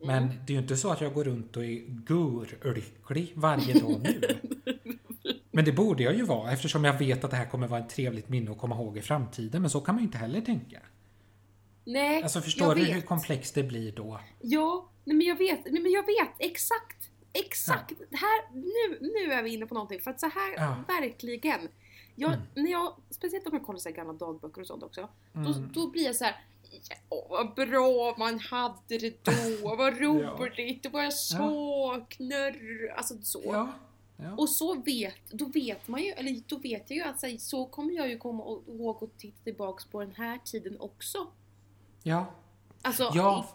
Men 0.00 0.28
det 0.46 0.52
är 0.52 0.54
ju 0.54 0.62
inte 0.62 0.76
så 0.76 0.90
att 0.90 1.00
jag 1.00 1.14
går 1.14 1.24
runt 1.24 1.56
och 1.56 1.64
är 1.64 1.84
gurlycklig 1.88 3.32
varje 3.34 3.80
dag 3.80 4.00
nu. 4.02 4.20
Men 5.50 5.64
det 5.64 5.72
borde 5.72 6.02
jag 6.02 6.14
ju 6.14 6.22
vara 6.22 6.52
eftersom 6.52 6.84
jag 6.84 6.98
vet 6.98 7.24
att 7.24 7.30
det 7.30 7.36
här 7.36 7.46
kommer 7.46 7.68
vara 7.68 7.80
ett 7.80 7.88
trevligt 7.88 8.28
minne 8.28 8.50
att 8.50 8.58
komma 8.58 8.74
ihåg 8.74 8.98
i 8.98 9.02
framtiden. 9.02 9.60
Men 9.62 9.70
så 9.70 9.80
kan 9.80 9.94
man 9.94 10.02
ju 10.02 10.06
inte 10.06 10.18
heller 10.18 10.40
tänka. 10.40 10.78
Nej, 11.84 12.22
Alltså 12.22 12.40
förstår 12.40 12.74
du 12.74 12.84
vet. 12.84 12.96
hur 12.96 13.00
komplext 13.00 13.54
det 13.54 13.62
blir 13.62 13.92
då? 13.92 14.20
Ja, 14.40 14.88
nej 15.04 15.16
men 15.16 15.26
jag 15.26 15.38
vet, 15.38 15.64
nej 15.64 15.82
men 15.82 15.92
jag 15.92 16.06
vet 16.06 16.34
exakt. 16.38 17.10
Exakt. 17.32 17.92
Här, 18.10 18.54
nu, 18.54 18.98
nu 19.00 19.32
är 19.32 19.42
vi 19.42 19.50
inne 19.50 19.66
på 19.66 19.74
någonting. 19.74 20.00
För 20.00 20.10
att 20.10 20.20
så 20.20 20.26
här, 20.26 20.54
Ja. 20.56 20.76
verkligen. 20.88 21.60
Jag, 22.16 22.32
Mm. 22.32 22.44
när 22.54 22.70
jag, 22.70 22.94
speciellt 23.10 23.46
om 23.46 23.52
jag 23.52 23.66
kollar 23.66 23.78
så 23.78 23.90
gamla 23.90 24.12
dagböcker 24.12 24.60
och 24.60 24.66
sånt 24.66 24.82
också. 24.82 25.08
Då, 25.32 25.40
Mm. 25.40 25.70
då 25.72 25.90
blir 25.90 26.04
jag 26.04 26.16
så 26.16 26.24
här. 26.24 26.44
Ja, 27.10 27.26
vad 27.30 27.54
bra 27.54 28.14
man 28.18 28.38
hade 28.38 28.98
det 28.98 29.24
då, 29.24 29.32
vad 29.76 29.98
roligt, 30.00 30.82
det 30.82 30.88
var 30.88 31.02
jag 31.02 31.12
saknar, 31.12 32.56
alltså 32.96 33.14
så. 33.22 33.40
Ja. 33.44 33.72
ja. 34.16 34.34
Och 34.36 34.48
så 34.50 34.74
vet, 34.74 35.30
då 35.30 35.44
vet 35.44 35.88
man 35.88 36.02
ju, 36.02 36.10
eller 36.10 36.42
då 36.46 36.56
vet 36.58 36.90
jag 36.90 36.96
ju 36.96 37.02
att 37.02 37.20
så, 37.20 37.26
här, 37.26 37.36
så 37.38 37.66
kommer 37.66 37.92
jag 37.94 38.08
ju 38.08 38.18
komma 38.18 38.42
ihåg 38.68 39.02
och 39.02 39.10
titta 39.18 39.44
tillbaks 39.44 39.84
på 39.84 40.00
den 40.00 40.12
här 40.16 40.38
tiden 40.44 40.80
också. 40.80 41.26
ja. 42.02 42.26
Alltså, 42.86 43.10
Ja. 43.14 43.46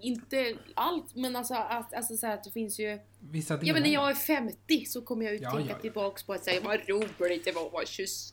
inte 0.00 0.56
allt, 0.74 1.14
men 1.14 1.36
alltså, 1.36 1.54
att, 1.54 1.94
alltså 1.94 2.16
så 2.16 2.26
att 2.26 2.44
det 2.44 2.50
finns 2.50 2.78
ju... 2.80 2.98
Vissa 3.30 3.54
Ja 3.54 3.60
delar. 3.60 3.72
men 3.72 3.82
när 3.82 3.90
jag 3.90 4.10
är 4.10 4.14
50 4.14 4.84
så 4.86 5.02
kommer 5.02 5.24
jag 5.24 5.34
ju 5.34 5.40
Ja, 5.42 5.50
tänka 5.50 5.66
ja, 5.70 5.76
ja. 5.76 5.80
tillbaks 5.82 6.22
på 6.22 6.32
att 6.32 6.44
säga 6.44 6.60
vad 6.64 6.88
roligt 6.88 7.44
det 7.44 7.52
var 7.52 7.66
att 7.66 7.72
vara 7.72 7.86
26. 7.86 8.32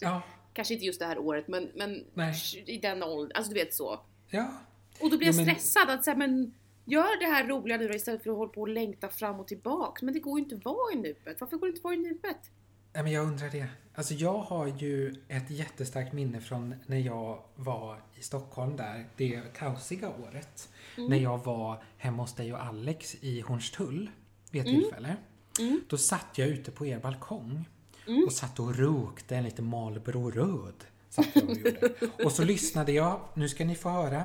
Ja. 0.00 0.22
Kanske 0.52 0.74
inte 0.74 0.86
just 0.86 0.98
det 1.00 1.06
här 1.06 1.18
året 1.18 1.48
men, 1.48 1.70
men 1.74 2.04
Nej. 2.14 2.34
i 2.66 2.78
den 2.78 3.02
åldern, 3.02 3.32
alltså 3.36 3.52
du 3.52 3.60
vet 3.60 3.74
så. 3.74 4.00
Ja. 4.30 4.52
Och 5.00 5.10
då 5.10 5.18
blir 5.18 5.26
jag 5.28 5.34
Ja, 5.34 5.44
men- 5.44 5.54
stressad 5.56 5.90
att 5.90 6.04
säga 6.04 6.16
men 6.16 6.54
gör 6.84 7.20
det 7.20 7.26
här 7.26 7.46
roliga 7.46 7.76
nu 7.76 7.94
istället 7.94 8.22
för 8.22 8.30
att 8.30 8.36
hålla 8.36 8.50
på 8.52 8.60
och 8.60 8.68
längta 8.68 9.08
fram 9.08 9.40
och 9.40 9.48
tillbaks. 9.48 10.02
Men 10.02 10.14
det 10.14 10.20
går 10.20 10.38
ju 10.38 10.44
inte 10.44 10.56
att 10.56 10.64
vara 10.64 10.92
i 10.92 10.96
nuet. 10.96 11.36
Varför 11.40 11.56
går 11.56 11.66
det 11.66 11.70
inte 11.70 11.78
att 11.80 11.84
vara 11.84 11.94
i 11.94 11.96
nuet? 11.96 12.50
Nej, 12.98 13.02
men 13.04 13.12
jag 13.12 13.26
undrar 13.26 13.50
det. 13.50 13.66
Alltså 13.94 14.14
jag 14.14 14.38
har 14.38 14.66
ju 14.66 15.14
ett 15.28 15.50
jättestarkt 15.50 16.12
minne 16.12 16.40
från 16.40 16.74
när 16.86 16.96
jag 16.98 17.42
var 17.56 18.00
i 18.18 18.22
Stockholm 18.22 18.76
där, 18.76 19.06
det 19.16 19.42
kaosiga 19.56 20.08
året. 20.08 20.68
Mm. 20.96 21.10
När 21.10 21.16
jag 21.16 21.44
var 21.44 21.82
hemma 21.98 22.22
hos 22.22 22.34
dig 22.34 22.52
och 22.52 22.64
Alex 22.64 23.16
i 23.20 23.40
Hornstull 23.40 24.10
vid 24.50 24.62
ett 24.62 24.68
Mm. 24.68 24.80
tillfälle. 24.80 25.16
Mm. 25.60 25.80
Då 25.88 25.98
satt 25.98 26.26
jag 26.38 26.48
ute 26.48 26.70
på 26.70 26.86
er 26.86 26.98
balkong 26.98 27.64
Mm. 28.08 28.24
och 28.24 28.32
satt 28.32 28.60
och 28.60 28.74
rökte 28.76 29.36
en 29.36 29.44
liten 29.44 29.64
Marlboro 29.64 30.30
röd. 30.30 30.84
Satt 31.08 31.26
jag 31.34 31.44
och, 31.50 31.56
gjorde. 31.56 31.90
och 32.24 32.32
så 32.32 32.44
lyssnade 32.44 32.92
jag, 32.92 33.20
nu 33.34 33.48
ska 33.48 33.64
ni 33.64 33.74
få 33.74 33.88
höra. 33.88 34.24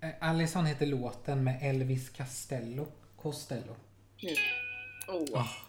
Eh, 0.00 0.10
Allison 0.20 0.66
heter 0.66 0.86
låten 0.86 1.44
med 1.44 1.58
Elvis 1.62 2.10
Castello. 2.10 2.86
Costello. 3.16 3.76
Nu. 4.22 4.34
Åh. 5.08 5.40
Ah. 5.40 5.46
Lyssna 5.46 5.63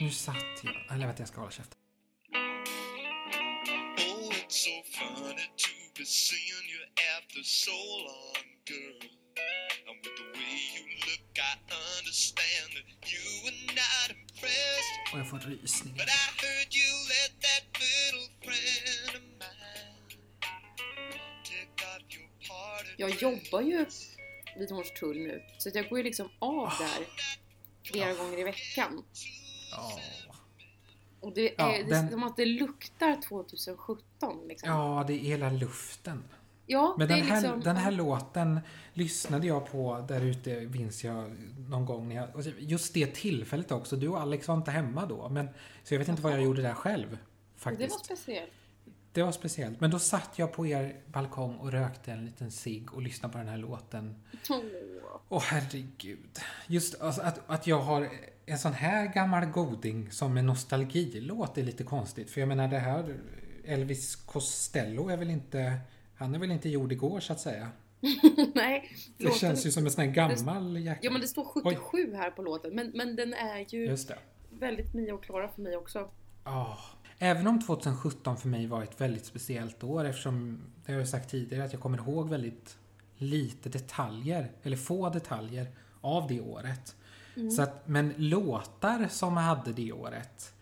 Nu 0.00 0.10
satt 0.10 0.36
jag... 0.62 0.74
Eller 0.90 1.06
vänta, 1.06 1.22
jag 1.22 1.28
ska 1.28 1.40
hålla 1.40 1.50
käften. 1.50 1.78
Oh, 3.98 4.32
it's 4.32 4.58
so 4.66 4.82
funny 4.98 5.46
to 5.56 5.70
be 5.98 6.04
seeing 6.04 6.66
you 6.72 6.80
after 7.16 7.42
so 7.42 7.78
long, 8.08 8.44
girl. 8.64 9.00
And 9.88 9.96
with 10.04 10.16
the 10.20 10.26
way 10.38 10.56
you 10.76 10.84
look, 11.06 11.24
I 11.50 11.52
understand 11.98 12.68
that 12.76 12.88
you 13.12 13.24
were 13.44 13.58
not 13.80 14.08
impressed. 14.16 14.94
Och 15.12 15.18
jag 15.18 15.30
får 15.30 15.38
rysningar. 15.38 15.98
But 15.98 16.08
I 16.08 16.24
heard 16.42 16.70
you 16.82 16.90
let 17.14 17.32
that 17.46 17.64
little 17.84 18.28
friend 18.44 19.10
of 19.18 19.24
mine 19.42 20.08
take 21.50 21.76
off 21.90 22.02
your 22.16 22.30
party 22.48 22.90
Jag 22.96 23.10
jobbar 23.22 23.60
ju 23.60 23.86
vid 24.58 24.70
Hornstull 24.70 25.18
nu. 25.18 25.42
Så 25.58 25.70
jag 25.74 25.88
går 25.88 25.98
ju 25.98 26.04
liksom 26.04 26.30
av 26.38 26.72
där 26.78 27.06
flera 27.90 28.12
gånger 28.14 28.38
i 28.38 28.44
veckan. 28.44 29.04
Ja. 29.70 29.92
Och 31.20 31.32
det 31.34 31.48
är 31.48 31.54
Ja, 31.58 31.66
det 31.68 31.78
är 31.80 31.84
den- 31.84 32.10
som 32.10 32.22
att 32.22 32.36
det 32.36 32.44
luktar 32.44 33.20
2017 33.28 34.02
liksom. 34.48 34.68
ja, 34.68 35.04
det 35.06 35.12
är 35.12 35.18
hela 35.18 35.50
luften. 35.50 36.24
Ja, 36.66 36.94
Men 36.98 37.08
det 37.08 37.14
den 37.14 37.22
är 37.24 37.28
här, 37.28 37.40
liksom... 37.42 37.60
den 37.60 37.76
här 37.76 37.90
låten 37.90 38.60
lyssnade 38.92 39.46
jag 39.46 39.70
på 39.72 40.04
där 40.08 40.20
ute, 40.20 40.60
minns 40.60 41.04
jag, 41.04 41.30
någon 41.68 41.86
gång. 41.86 42.08
När 42.08 42.16
jag, 42.16 42.30
just 42.58 42.94
det 42.94 43.06
tillfället 43.06 43.72
också. 43.72 43.96
Du 43.96 44.08
och 44.08 44.20
Alex 44.20 44.48
var 44.48 44.54
inte 44.56 44.70
hemma 44.70 45.06
då. 45.06 45.28
Men, 45.28 45.48
så 45.84 45.94
jag 45.94 45.98
vet 45.98 46.08
inte 46.08 46.22
vad 46.22 46.32
jag 46.32 46.42
gjorde 46.42 46.62
där 46.62 46.74
själv. 46.74 47.10
det 47.10 47.60
Faktiskt. 47.60 47.90
var 47.90 48.04
speciellt. 48.04 48.52
Det 49.18 49.24
var 49.24 49.32
speciellt. 49.32 49.80
Men 49.80 49.90
då 49.90 49.98
satt 49.98 50.38
jag 50.38 50.52
på 50.52 50.66
er 50.66 50.96
balkong 51.06 51.56
och 51.56 51.72
rökte 51.72 52.12
en 52.12 52.24
liten 52.24 52.50
cigg 52.50 52.94
och 52.94 53.02
lyssnade 53.02 53.32
på 53.32 53.38
den 53.38 53.48
här 53.48 53.58
låten. 53.58 54.14
Åh. 54.50 54.60
Åh 55.28 55.42
herregud. 55.42 56.38
Just 56.66 57.00
alltså, 57.00 57.22
att, 57.22 57.40
att 57.46 57.66
jag 57.66 57.78
har 57.80 58.08
en 58.46 58.58
sån 58.58 58.72
här 58.72 59.06
gammal 59.06 59.46
goding 59.46 60.10
som 60.10 60.36
en 60.36 60.46
nostalgilåt 60.46 61.58
är 61.58 61.62
lite 61.62 61.84
konstigt. 61.84 62.30
För 62.30 62.40
jag 62.40 62.48
menar 62.48 62.68
det 62.68 62.78
här 62.78 63.16
Elvis 63.64 64.16
Costello 64.16 65.08
är 65.08 65.16
väl 65.16 65.30
inte... 65.30 65.80
Han 66.14 66.34
är 66.34 66.38
väl 66.38 66.50
inte 66.50 66.68
gjord 66.68 66.92
igår 66.92 67.20
så 67.20 67.32
att 67.32 67.40
säga. 67.40 67.70
Nej, 68.54 68.96
Det 69.16 69.24
låten- 69.24 69.38
känns 69.38 69.66
ju 69.66 69.70
som 69.70 69.84
en 69.84 69.90
sån 69.90 70.04
här 70.04 70.12
gammal 70.12 70.76
jäkel. 70.76 71.04
Ja 71.04 71.10
men 71.10 71.20
det 71.20 71.28
står 71.28 71.44
77 71.44 72.14
här 72.14 72.30
på 72.30 72.42
låten. 72.42 72.74
Men, 72.74 72.92
men 72.94 73.16
den 73.16 73.34
är 73.34 73.74
ju 73.74 73.96
väldigt 74.50 74.94
Mia 74.94 75.14
och 75.14 75.24
Klara 75.24 75.48
för 75.48 75.62
mig 75.62 75.76
också. 75.76 76.10
Ja. 76.44 76.78
Även 77.18 77.46
om 77.46 77.62
2017 77.62 78.36
för 78.36 78.48
mig 78.48 78.66
var 78.66 78.82
ett 78.82 79.00
väldigt 79.00 79.26
speciellt 79.26 79.84
år 79.84 80.04
eftersom, 80.04 80.60
det 80.86 80.92
har 80.92 80.98
jag 80.98 81.08
sagt 81.08 81.30
tidigare, 81.30 81.64
att 81.64 81.72
jag 81.72 81.82
kommer 81.82 81.98
ihåg 81.98 82.28
väldigt 82.28 82.76
lite 83.16 83.68
detaljer, 83.68 84.50
eller 84.62 84.76
få 84.76 85.10
detaljer, 85.10 85.66
av 86.00 86.28
det 86.28 86.40
året. 86.40 86.96
Mm. 87.36 87.50
Så 87.50 87.62
att, 87.62 87.88
men 87.88 88.14
låtar 88.16 89.08
som 89.10 89.36
jag 89.36 89.42
hade 89.42 89.72
det 89.72 89.92
året 89.92 90.54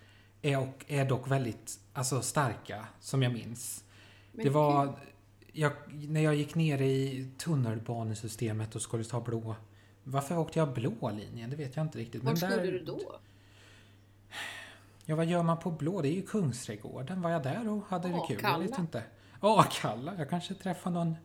är, 0.42 0.58
och, 0.58 0.84
är 0.88 1.08
dock 1.08 1.30
väldigt 1.30 1.80
alltså, 1.92 2.22
starka, 2.22 2.86
som 3.00 3.22
jag 3.22 3.32
minns. 3.32 3.84
Men 4.32 4.44
det 4.44 4.50
var 4.50 4.98
jag, 5.52 5.72
när 5.92 6.20
jag 6.20 6.34
gick 6.34 6.54
ner 6.54 6.82
i 6.82 7.28
tunnelbanesystemet 7.38 8.74
och 8.74 8.82
skulle 8.82 9.04
ta 9.04 9.20
blå. 9.20 9.56
Varför 10.04 10.38
åkte 10.38 10.58
jag 10.58 10.74
blå 10.74 11.10
linjen? 11.10 11.50
Det 11.50 11.56
vet 11.56 11.76
jag 11.76 11.84
inte 11.84 11.98
riktigt. 11.98 12.22
Var 12.22 12.30
Men 12.30 12.36
skulle 12.36 12.70
du 12.70 12.84
då? 12.84 13.00
Ja, 15.08 15.16
vad 15.16 15.26
gör 15.26 15.42
man 15.42 15.58
på 15.58 15.70
blå? 15.70 16.02
Det 16.02 16.08
är 16.08 16.12
ju 16.14 16.22
Kungsträdgården. 16.22 17.22
Var 17.22 17.30
jag 17.30 17.42
där 17.42 17.68
och 17.68 17.84
hade 17.88 18.08
det 18.08 18.20
kul? 18.28 18.40
Jag 18.42 18.58
vet 18.58 18.78
inte. 18.78 19.02
Ja, 19.40 19.66
Kalla. 19.72 20.14
Jag 20.18 20.30
kanske 20.30 20.54
träffade 20.54 20.94
någon, 20.94 21.16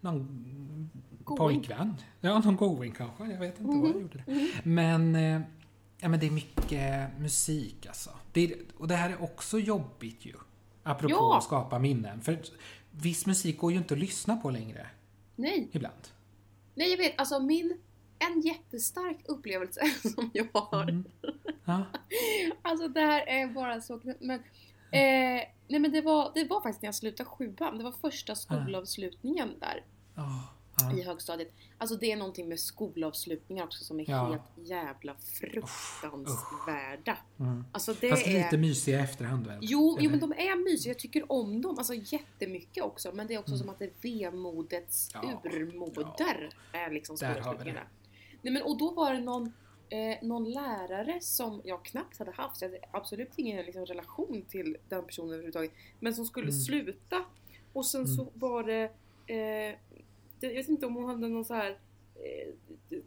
någon 0.00 0.90
Going. 1.24 1.38
pojkvän. 1.38 1.94
Ja, 2.20 2.38
någon 2.38 2.56
going 2.56 2.92
kanske. 2.92 3.24
Jag 3.24 3.38
vet 3.40 3.60
inte 3.60 3.76
vad 3.78 3.88
jag 3.90 4.00
gjorde. 4.02 4.24
Mhm. 4.26 4.48
Men, 4.62 5.14
eh, 5.14 5.40
ja, 5.98 6.08
men 6.08 6.20
det 6.20 6.26
är 6.26 6.30
mycket 6.30 7.18
musik 7.18 7.86
alltså. 7.86 8.10
Det 8.32 8.44
är, 8.44 8.54
och 8.78 8.88
det 8.88 8.96
här 8.96 9.10
är 9.10 9.22
också 9.22 9.58
jobbigt 9.58 10.24
ju. 10.26 10.34
Apropå 10.82 11.14
Ja. 11.14 11.38
att 11.38 11.44
skapa 11.44 11.78
minnen. 11.78 12.20
För 12.20 12.38
viss 12.90 13.26
musik 13.26 13.58
går 13.58 13.72
ju 13.72 13.78
inte 13.78 13.94
att 13.94 14.00
lyssna 14.00 14.36
på 14.36 14.50
längre. 14.50 14.86
Nej, 15.36 15.68
Ibland. 15.72 15.94
nej 16.74 16.90
jag 16.90 16.96
vet. 16.98 17.18
Alltså 17.20 17.40
min, 17.40 17.78
en 18.18 18.40
jättestark 18.40 19.18
upplevelse 19.24 19.80
som 20.14 20.30
jag 20.34 20.46
har. 20.52 20.82
Mm. 20.82 21.04
Ja. 21.64 21.84
Alltså 22.62 22.88
det 22.88 23.00
här 23.00 23.26
är 23.28 23.46
bara 23.46 23.80
så 23.80 24.00
men 24.20 24.40
eh, 24.92 25.42
Nej 25.70 25.80
men 25.80 25.92
det 25.92 26.00
var, 26.00 26.30
det 26.34 26.44
var 26.44 26.60
faktiskt 26.60 26.82
när 26.82 26.86
jag 26.86 26.94
slutade 26.94 27.28
sjuan. 27.30 27.78
Det 27.78 27.84
var 27.84 27.92
första 27.92 28.34
skolavslutningen 28.34 29.48
där 29.60 29.84
Ja, 30.14 30.48
ja. 30.80 30.92
i 30.98 31.02
högstadiet. 31.02 31.54
Alltså 31.78 31.96
det 31.96 32.12
är 32.12 32.16
någonting 32.16 32.48
med 32.48 32.60
skolavslutningar 32.60 33.64
också 33.64 33.84
som 33.84 34.00
är 34.00 34.10
Ja. 34.10 34.26
helt 34.30 34.68
jävla 34.68 35.14
fruktansvärda. 35.14 37.16
Mm. 37.40 37.64
Alltså 37.72 37.94
det 38.00 38.10
Fast 38.10 38.26
är... 38.26 38.44
lite 38.44 38.56
mysiga 38.56 39.00
i 39.00 39.02
efterhand 39.02 39.46
väl? 39.46 39.58
Jo, 39.62 39.96
jo 40.00 40.10
men 40.10 40.20
de 40.20 40.32
är 40.32 40.64
mysiga, 40.72 40.90
jag 40.90 40.98
tycker 40.98 41.32
om 41.32 41.62
dem 41.62 41.78
alltså 41.78 41.94
jättemycket 41.94 42.84
också 42.84 43.12
men 43.12 43.26
det 43.26 43.34
är 43.34 43.38
också 43.38 43.52
Mm. 43.54 43.58
som 43.60 43.68
att 43.70 43.78
det 43.78 43.84
är 43.84 43.92
vemodets 44.02 45.10
Ja, 45.14 45.40
urmoder 45.44 46.50
är 46.72 46.90
liksom 46.90 47.16
skolavslutningarna. 47.16 47.80
Nej 48.42 48.52
men 48.52 48.62
och 48.62 48.78
då 48.78 48.90
var 48.90 49.12
det 49.14 49.20
någon, 49.20 49.52
eh, 49.88 50.16
någon 50.22 50.50
lärare 50.50 51.20
som 51.20 51.60
jag 51.64 51.84
knappt 51.84 52.18
hade 52.18 52.30
haft, 52.32 52.62
jag 52.62 52.68
hade 52.68 52.80
absolut 52.90 53.30
ingen 53.36 53.64
liksom, 53.64 53.86
relation 53.86 54.42
till 54.48 54.76
den 54.88 55.04
personen 55.06 55.30
överhuvudtaget, 55.30 55.72
men 56.00 56.14
som 56.14 56.24
skulle 56.26 56.46
Mm. 56.48 56.60
sluta 56.60 57.24
och 57.72 57.86
sen 57.86 58.06
så 58.08 58.22
Mm. 58.22 58.32
var 58.34 58.62
det, 58.64 58.90
eh, 59.26 59.76
jag 60.40 60.54
vet 60.54 60.68
inte 60.68 60.86
om 60.86 60.94
hon 60.94 61.04
hade 61.04 61.28
någon 61.28 61.44
så 61.44 61.54
här 61.54 61.78
eh, 62.14 62.54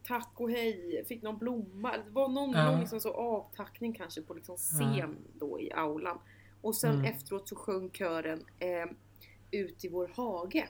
tack 0.04 0.32
och 0.36 0.52
hej, 0.52 1.06
fick 1.08 1.22
någon 1.22 1.38
blomma, 1.38 1.98
det 1.98 2.10
var 2.12 2.28
någon, 2.30 2.52
Ja. 2.52 2.72
någon 2.72 2.80
liksom 2.80 3.00
så 3.00 3.14
avtackning 3.14 3.94
kanske 3.94 4.22
på 4.22 4.34
liksom 4.34 4.58
scen 4.58 5.18
då 5.40 5.60
i 5.62 5.72
aulan. 5.72 6.20
Och 6.62 6.76
sen 6.76 6.94
Mm. 6.96 7.06
efteråt 7.06 7.50
så 7.50 7.56
sjöng 7.56 7.90
kören 7.92 8.46
eh, 8.60 8.86
Ut 9.54 9.86
i 9.86 9.90
vår 9.90 10.08
hage. 10.16 10.68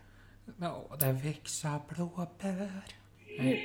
Ja, 0.60 0.96
där 1.00 1.14
växer 1.14 1.80
blåbär. 1.90 2.84
Nu. 3.40 3.58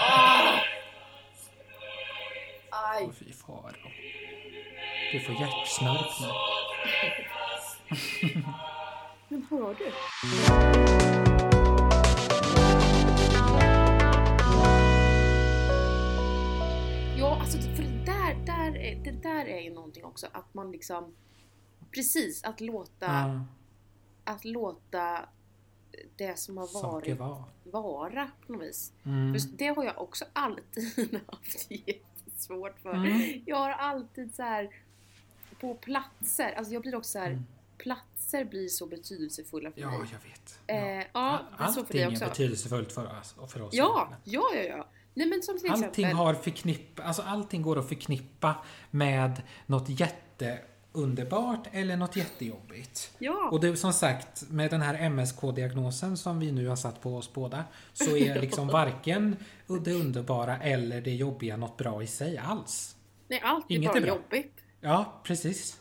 Ah! 0.00 0.60
Aj! 2.70 3.04
Åh, 3.06 3.12
fy 3.12 3.32
faro. 3.32 3.90
Du 5.12 5.20
får 5.20 5.34
hjärtsnörp 5.34 6.20
nu. 6.20 6.28
Men 9.28 9.46
hör 9.50 9.74
du? 9.74 9.92
Ja, 17.18 17.38
alltså 17.40 17.58
för 17.58 17.82
det 17.82 18.04
där, 18.06 18.34
där, 18.46 18.76
är- 18.78 19.04
det 19.04 19.10
där 19.22 19.44
är 19.46 19.60
ju 19.60 19.74
någonting 19.74 20.04
också 20.04 20.26
att 20.32 20.54
man 20.54 20.70
liksom 20.72 21.14
Precis, 21.94 22.44
att 22.44 22.60
låta, 22.60 23.06
Ja, 23.06 23.44
att 24.24 24.44
låta 24.44 25.28
det 26.16 26.38
som 26.38 26.56
har 26.56 26.82
varit 26.82 27.18
var. 27.18 27.44
vara 27.64 28.30
på 28.46 28.52
något 28.52 28.62
vis. 28.62 28.92
Mm. 29.06 29.34
För 29.40 29.48
det 29.56 29.66
har 29.66 29.84
jag 29.84 30.00
också 30.02 30.24
alltid 30.32 31.20
haft 31.26 31.70
jättesvårt 31.70 32.78
för. 32.78 32.92
Mm. 32.94 33.42
Jag 33.46 33.56
har 33.56 33.70
alltid 33.70 34.34
så 34.34 34.42
här 34.42 34.70
på 35.60 35.74
platser, 35.74 36.52
alltså 36.56 36.72
jag 36.72 36.82
blir 36.82 36.94
också 36.94 37.10
så 37.10 37.18
här 37.18 37.30
Mm. 37.30 37.44
platser 37.78 38.44
blir 38.44 38.68
så 38.68 38.86
betydelsefulla 38.86 39.70
för 39.70 39.80
Ja, 39.80 39.90
mig. 39.90 40.08
jag 40.12 40.30
vet. 40.30 40.58
Eh, 40.66 41.06
ja, 41.14 41.40
det 41.58 41.64
är 41.64 41.68
så 41.68 41.72
för 41.72 41.80
Allting 41.80 42.00
är 42.02 42.08
också. 42.12 42.24
betydelsefullt 42.24 42.92
för 42.92 43.18
oss. 43.20 43.34
För 43.52 43.62
oss 43.62 43.74
Ja, 43.74 44.08
ja, 44.24 44.42
ja, 44.54 44.62
ja. 44.62 44.86
Nej 45.14 45.26
men 45.26 45.42
som 45.42 45.58
till 45.58 45.70
Allting 45.70 45.86
exempel. 45.88 46.14
har 46.14 46.34
förknipp, 46.34 47.00
alltså 47.00 47.22
allting 47.22 47.62
går 47.62 47.78
att 47.78 47.88
förknippa 47.88 48.54
med 48.90 49.42
något 49.66 49.88
jätteunderbart 50.94 51.68
eller 51.72 51.96
något 51.96 52.16
jättejobbigt. 52.16 53.10
Ja, 53.18 53.48
Och 53.52 53.60
det 53.60 53.76
som 53.76 53.92
sagt, 53.92 54.50
med 54.50 54.70
den 54.70 54.80
här 54.80 55.10
MSK-diagnosen 55.10 56.16
som 56.16 56.38
vi 56.40 56.52
nu 56.52 56.68
har 56.68 56.76
satt 56.76 57.00
på 57.00 57.16
oss 57.16 57.32
båda, 57.32 57.64
så 57.92 58.16
är 58.16 58.40
liksom 58.40 58.68
varken 58.68 59.36
det 59.84 59.92
underbara 59.92 60.58
eller 60.58 61.00
det 61.00 61.14
jobbiga 61.14 61.56
något 61.56 61.76
bra 61.76 62.02
i 62.02 62.06
sig 62.06 62.38
alls. 62.38 62.96
nej 63.28 63.40
allt 63.44 63.70
är 63.70 63.74
inget 63.74 63.90
bara 63.90 63.96
är 63.98 64.02
bra. 64.02 64.08
jobbigt. 64.10 64.52
Ja, 64.80 65.20
precis. 65.24 65.80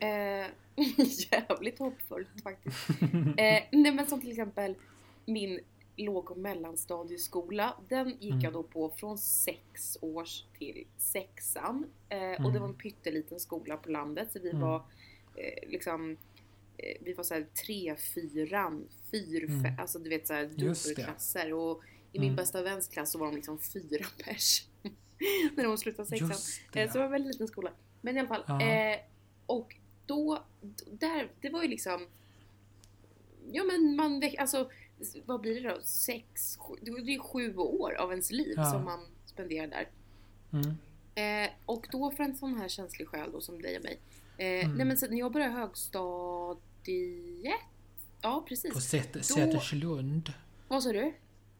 Eh, 0.00 0.46
jävligt 1.30 1.78
hoppfullt 1.78 2.28
faktiskt. 2.42 2.90
eh, 3.36 3.62
nej 3.72 3.92
men 3.92 4.06
som 4.06 4.20
till 4.20 4.30
exempel 4.30 4.74
min 5.26 5.60
låg 5.96 6.30
och 6.30 6.36
mellanstadieskola. 6.38 7.76
Den 7.88 8.08
gick 8.08 8.22
Mm. 8.32 8.40
jag 8.40 8.52
då 8.52 8.62
på 8.62 8.90
från 8.90 9.18
sex 9.18 9.98
års 10.00 10.44
till 10.58 10.86
sexan. 10.98 11.86
Eh, 12.08 12.18
Och 12.18 12.24
Mm. 12.40 12.52
det 12.52 12.58
var 12.58 12.68
en 12.68 12.74
pytteliten 12.74 13.40
skola 13.40 13.76
på 13.76 13.90
landet 13.90 14.32
så 14.32 14.38
vi 14.38 14.50
Mm. 14.50 14.62
var 14.62 14.82
eh, 15.34 15.68
liksom 15.68 16.16
eh, 16.78 16.96
vi 17.00 17.12
var 17.12 17.24
såhär 17.24 17.46
tre, 17.66 17.96
fyran, 17.96 18.88
fyr, 19.10 19.44
Mm. 19.44 19.78
alltså 19.78 19.98
du 19.98 20.10
vet 20.10 20.26
såhär 20.26 20.42
det. 20.42 20.48
dubbelklasser 20.54 21.52
och 21.52 21.82
i 22.12 22.18
min 22.18 22.28
Mm. 22.28 22.36
bästa 22.36 22.62
väns 22.62 22.88
klass 22.88 23.10
så 23.10 23.18
var 23.18 23.26
de 23.26 23.34
liksom 23.36 23.58
fyra 23.58 24.04
pers. 24.24 24.66
När 25.56 25.64
de 25.64 25.78
slutade 25.78 26.08
sexan. 26.08 26.30
Eh, 26.30 26.36
Så 26.36 26.58
det 26.72 26.86
var 26.86 26.98
det. 26.98 27.04
en 27.04 27.10
väldigt 27.12 27.32
liten 27.32 27.48
skola. 27.48 27.70
Men 28.00 28.16
i 28.16 28.20
alla 28.20 28.28
fall. 28.28 28.44
Ja. 28.48 28.62
Eh, 28.62 28.98
och 29.46 29.76
då, 30.06 30.44
där, 30.90 31.30
det 31.40 31.50
var 31.50 31.62
ju 31.62 31.68
liksom 31.68 32.06
Ja 33.52 33.64
men 33.64 33.96
man, 33.96 34.22
alltså 34.38 34.70
vad 35.26 35.40
blir 35.40 35.62
det 35.62 35.68
då? 35.68 35.78
Sex, 35.82 36.56
sju, 36.56 36.74
det 36.82 36.90
är 36.90 36.98
ju 37.00 37.18
sju 37.18 37.56
år 37.56 37.94
av 37.94 38.10
ens 38.10 38.30
liv 38.30 38.54
Ja. 38.56 38.70
som 38.70 38.84
man 38.84 39.00
spenderar 39.24 39.66
där. 39.66 39.88
Mm. 40.52 40.76
Eh, 41.44 41.50
och 41.66 41.86
då 41.92 42.10
för 42.10 42.24
en 42.24 42.36
sån 42.36 42.54
här 42.54 42.68
känslig 42.68 43.08
själ 43.08 43.32
då 43.32 43.40
som 43.40 43.62
dig 43.62 43.76
och 43.76 43.82
mig. 43.84 43.98
Eh, 44.38 44.64
Mm. 44.64 44.76
Nej 44.76 44.86
men 44.86 44.96
så, 44.96 45.06
när 45.06 45.18
jag 45.18 45.32
började 45.32 45.52
högstadiet. 45.52 47.60
Ja 48.22 48.44
precis. 48.48 48.72
På 48.74 48.80
Säter- 48.80 49.22
Säterslund. 49.22 50.32
Vad 50.68 50.82
sa 50.82 50.92
du? 50.92 51.12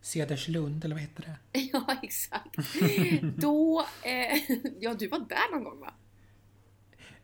Cederslund, 0.03 0.85
eller 0.85 0.95
vad 0.95 1.03
heter 1.03 1.23
det? 1.53 1.61
ja 1.73 1.97
exakt. 2.03 2.57
då, 3.37 3.87
eh, 4.03 4.39
ja 4.81 4.95
du 4.95 5.09
var 5.09 5.19
där 5.19 5.55
någon 5.55 5.65
gång 5.65 5.81
va? 5.81 5.95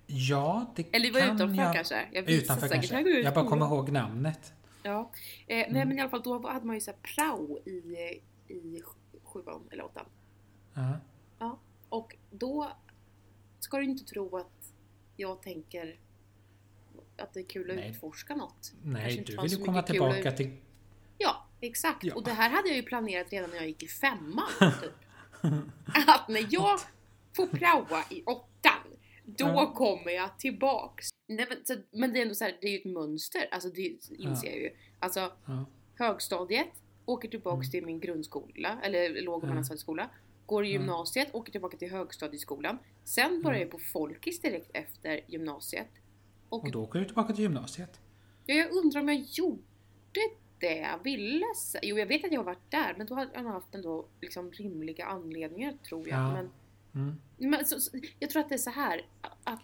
Ja, 0.06 0.72
det 0.76 0.86
Eller 0.92 1.06
vi 1.06 1.10
var 1.12 1.20
kan 1.20 1.36
utanför 1.36 1.62
jag... 1.62 1.74
kanske? 1.74 2.08
Jag 2.12 2.30
Utanför 2.30 2.68
kanske. 2.68 3.00
Jag 3.20 3.34
bara 3.34 3.48
kommer 3.48 3.66
ihåg 3.66 3.90
namnet. 3.90 4.52
Ja, 4.86 5.10
eh, 5.46 5.58
Mm. 5.58 5.72
nej 5.72 5.84
men 5.86 5.98
i 5.98 6.00
alla 6.00 6.10
fall 6.10 6.22
då 6.22 6.48
hade 6.48 6.66
man 6.66 6.76
ju 6.76 6.80
så 6.80 6.90
här 6.90 6.98
prao 7.14 7.58
i, 7.64 7.70
i 8.48 8.82
sj- 8.82 9.20
sjuan 9.24 9.68
eller 9.70 9.84
åttan. 9.84 10.06
Ja. 11.38 11.58
Och 11.88 12.16
då 12.30 12.72
ska 13.60 13.76
du 13.78 13.84
inte 13.84 14.04
tro 14.04 14.36
att 14.36 14.72
jag 15.16 15.42
tänker 15.42 16.00
att 17.16 17.34
det 17.34 17.40
är 17.40 17.44
kul 17.44 17.70
att 17.70 17.76
Nej. 17.76 17.90
utforska 17.90 18.34
något. 18.36 18.72
Nej, 18.82 19.24
du 19.26 19.36
vill 19.42 19.50
ju 19.52 19.64
komma 19.64 19.82
tillbaka 19.82 20.28
ut- 20.30 20.36
till... 20.36 20.56
Ja, 21.18 21.46
exakt. 21.60 22.04
Ja. 22.04 22.14
Och 22.14 22.24
det 22.24 22.32
här 22.32 22.50
hade 22.50 22.68
jag 22.68 22.76
ju 22.76 22.82
planerat 22.82 23.32
redan 23.32 23.50
när 23.50 23.56
jag 23.56 23.66
gick 23.66 23.82
i 23.82 23.88
femman. 23.88 24.48
Typ. 24.82 24.92
att 26.08 26.28
när 26.28 26.46
jag 26.50 26.80
får 27.36 27.46
praoa 27.46 28.04
i 28.10 28.22
åttan, 28.24 28.46
då 29.26 29.44
Ja. 29.46 29.72
kommer 29.74 30.10
jag 30.12 30.38
tillbaks. 30.38 31.08
Nej, 31.28 31.46
men, 31.48 31.58
så, 31.64 31.74
men 31.90 32.12
det 32.12 32.18
är 32.18 32.22
ändå 32.22 32.34
så 32.34 32.44
här, 32.44 32.56
det 32.60 32.66
är 32.66 32.70
ju 32.72 32.78
ett 32.78 32.84
mönster. 32.84 33.48
Alltså 33.50 33.68
det 33.68 33.82
inser 33.82 34.16
Ja. 34.18 34.52
jag 34.52 34.56
ju. 34.62 34.70
Alltså 34.98 35.20
Ja. 35.46 35.64
högstadiet, 35.98 36.68
åker 37.04 37.28
tillbaks 37.28 37.64
Mm. 37.66 37.70
till 37.70 37.86
min 37.86 38.00
grundskola, 38.00 38.78
eller 38.82 39.22
låg 39.22 39.42
och 39.42 39.48
mellanstadieskola. 39.48 40.10
Går 40.46 40.64
i 40.64 40.68
gymnasiet, 40.68 41.34
åker 41.34 41.52
tillbaka 41.52 41.76
till 41.76 41.90
högstadieskolan. 41.90 42.78
Sen 43.04 43.42
börjar 43.42 43.58
Ja. 43.58 43.62
jag 43.64 43.70
på 43.70 43.78
folkis 43.78 44.40
direkt 44.40 44.70
efter 44.74 45.20
gymnasiet. 45.26 45.88
Och, 46.48 46.64
Och 46.64 46.70
då 46.72 46.82
åker 46.84 46.98
du 46.98 47.04
tillbaka 47.04 47.32
till 47.32 47.42
gymnasiet. 47.42 48.00
ja, 48.46 48.54
jag 48.54 48.70
undrar 48.72 49.00
om 49.00 49.08
jag 49.08 49.18
gjorde 49.20 49.62
det. 50.58 50.86
Ville 51.04 51.46
s- 51.56 51.76
Jo, 51.82 51.98
jag 51.98 52.06
vet 52.06 52.24
att 52.24 52.32
jag 52.32 52.40
har 52.40 52.44
varit 52.44 52.70
där, 52.70 52.94
men 52.98 53.06
då 53.06 53.14
har 53.14 53.28
jag 53.34 53.42
haft 53.42 53.74
ändå 53.74 54.06
liksom 54.20 54.52
rimliga 54.52 55.06
anledningar 55.06 55.74
tror 55.88 56.08
jag. 56.08 56.18
Ja. 56.18 56.32
Men, 56.32 56.50
Mm. 56.96 57.16
men 57.38 57.66
så, 57.66 57.80
så, 57.80 57.98
jag 58.18 58.30
tror 58.30 58.42
att 58.42 58.48
det 58.48 58.54
är 58.54 58.58
så 58.58 58.70
här 58.70 59.06
att... 59.44 59.62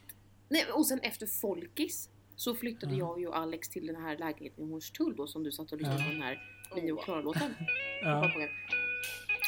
Nej, 0.49 0.67
och 0.73 0.87
sen 0.87 1.01
efter 1.01 1.27
folkis 1.27 2.09
så 2.37 2.55
flyttade 2.55 2.93
Ja. 2.93 2.99
jag 2.99 3.21
ju 3.21 3.33
Alex 3.33 3.69
till 3.69 3.87
den 3.87 3.97
här 3.97 4.19
lägenheten 4.19 4.65
i 4.65 4.71
Hornstull 4.71 5.17
då 5.17 5.27
som 5.27 5.43
du 5.43 5.53
satt 5.53 5.73
och 5.73 5.79
lyssnade 5.79 6.05
på 6.05 6.11
den 6.11 6.23
här 6.23 6.39
Mio 6.77 6.93
och 6.93 7.05
Klara-låten. 7.05 7.55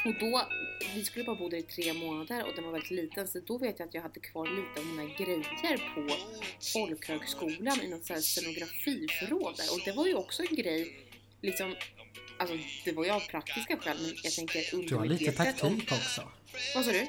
Och 0.04 0.14
då, 0.20 0.42
vi 0.94 1.04
skulle 1.04 1.24
bara 1.24 1.36
bo 1.36 1.48
där 1.48 1.58
i 1.58 1.62
tre 1.62 1.92
månader 1.92 2.44
och 2.48 2.54
den 2.54 2.64
var 2.64 2.72
väldigt 2.72 2.90
liten 2.90 3.28
så 3.28 3.40
då 3.40 3.58
vet 3.58 3.78
jag 3.78 3.88
att 3.88 3.94
jag 3.94 4.02
hade 4.02 4.20
kvar 4.20 4.46
lite 4.46 4.80
av 4.80 4.86
mina 4.86 5.04
grejer 5.04 5.94
på 5.94 6.14
folkhögskolan 6.72 7.80
i 7.82 7.88
något 7.88 8.08
här 8.08 8.20
scenografiförråd 8.20 9.56
där. 9.56 9.72
Och 9.74 9.80
det 9.84 9.92
var 9.92 10.06
ju 10.06 10.14
också 10.14 10.42
en 10.50 10.56
grej, 10.56 10.96
liksom, 11.40 11.74
alltså 12.38 12.56
det 12.84 12.92
var 12.92 13.04
ju 13.04 13.10
av 13.10 13.20
praktiska 13.20 13.76
skäl 13.76 13.96
men 14.00 14.12
jag 14.22 14.32
tänker 14.32 14.88
Du 14.88 14.96
har 14.96 15.06
lite 15.06 15.32
taktik 15.32 15.92
också. 15.92 16.28
Vad 16.74 16.84
sa 16.84 16.92
du? 16.92 17.06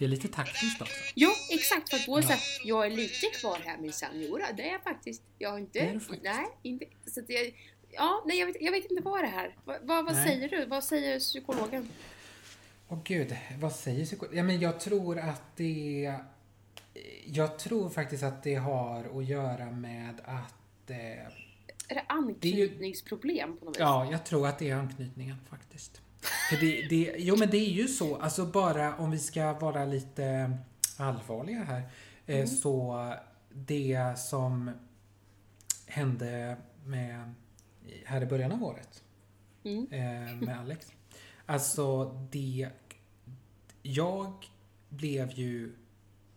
Det 0.00 0.06
är 0.06 0.08
lite 0.08 0.28
taktiskt 0.28 0.80
också. 0.82 0.94
Ja, 1.14 1.30
exakt. 1.50 1.88
För 1.90 1.96
att 1.96 2.06
då 2.06 2.16
är 2.16 2.20
det 2.22 2.26
Ja. 2.28 2.34
här, 2.34 2.40
jag 2.64 2.86
är 2.86 2.90
lite 2.90 3.26
kvar 3.40 3.58
här 3.64 3.78
min 3.78 3.92
seniora. 3.92 4.44
Det 4.56 4.68
är 4.68 4.72
jag 4.72 4.82
faktiskt. 4.82 5.22
Jag 5.38 5.50
har 5.50 5.58
inte... 5.58 5.78
Det 5.78 5.88
är 5.88 5.92
du 5.94 6.00
faktiskt. 6.00 6.24
Nej, 6.24 6.46
inte... 6.62 6.84
Så 7.06 7.20
att 7.20 7.30
jag, 7.30 7.54
ja, 7.90 8.22
nej, 8.26 8.38
jag 8.38 8.46
vet, 8.46 8.56
jag 8.60 8.72
vet 8.72 8.90
inte 8.90 9.02
vad 9.02 9.20
det 9.24 9.28
här. 9.28 9.56
Vad, 9.64 9.76
vad, 9.82 10.04
vad 10.04 10.14
Nej. 10.14 10.28
säger 10.28 10.48
du? 10.48 10.66
Vad 10.66 10.84
säger 10.84 11.18
psykologen? 11.18 11.88
Åh 12.88 12.98
gud, 13.04 13.36
vad 13.58 13.72
säger 13.72 14.04
psykolog? 14.04 14.34
Ja, 14.36 14.42
men 14.42 14.60
jag 14.60 14.80
tror 14.80 15.18
att 15.18 15.56
det... 15.56 16.14
Jag 17.26 17.58
tror 17.58 17.90
faktiskt 17.90 18.22
att 18.22 18.42
det 18.42 18.54
har 18.54 19.18
att 19.18 19.24
göra 19.24 19.70
med 19.70 20.20
att... 20.24 20.90
Eh, 20.90 20.96
Är 20.96 21.94
det 21.94 22.04
anknytningsproblem 22.08 23.56
på 23.56 23.64
något 23.64 23.76
vis? 23.76 23.80
ja, 23.80 24.08
jag 24.10 24.24
tror 24.24 24.46
att 24.46 24.58
det 24.58 24.70
är 24.70 24.74
anknytningen 24.76 25.36
faktiskt. 25.50 26.00
För 26.50 26.56
det, 26.60 26.82
det, 26.88 27.14
jo 27.18 27.36
men 27.36 27.50
det 27.50 27.56
är 27.56 27.70
ju 27.72 27.88
så, 27.88 28.16
alltså 28.16 28.46
bara 28.46 28.96
om 28.96 29.10
vi 29.10 29.18
ska 29.18 29.52
vara 29.52 29.84
lite 29.84 30.58
allvarliga 30.96 31.62
här. 31.64 31.80
Eh, 32.26 32.34
Mm. 32.36 32.46
Så 32.46 33.14
det 33.52 34.18
som 34.18 34.70
hände 35.86 36.56
med 36.84 37.34
här 38.04 38.22
i 38.22 38.26
början 38.26 38.52
av 38.52 38.64
året 38.64 39.02
Mm. 39.64 39.86
eh, 39.90 40.36
med 40.36 40.60
Alex. 40.60 40.92
Alltså 41.46 42.04
det... 42.32 42.68
Jag 43.82 44.32
blev 44.88 45.30
ju 45.30 45.72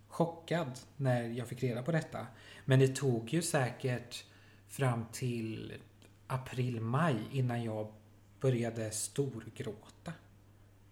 chockad 0.08 0.80
när 0.98 1.24
jag 1.24 1.48
fick 1.48 1.64
reda 1.64 1.84
på 1.84 1.92
detta. 1.92 2.28
Men 2.66 2.80
det 2.80 2.88
tog 2.96 3.34
ju 3.34 3.42
säkert 3.42 4.26
fram 4.68 5.06
till 5.12 5.74
april-maj 6.28 7.16
innan 7.32 7.64
jag 7.64 7.92
började 8.44 8.92
storgråta. 8.92 10.14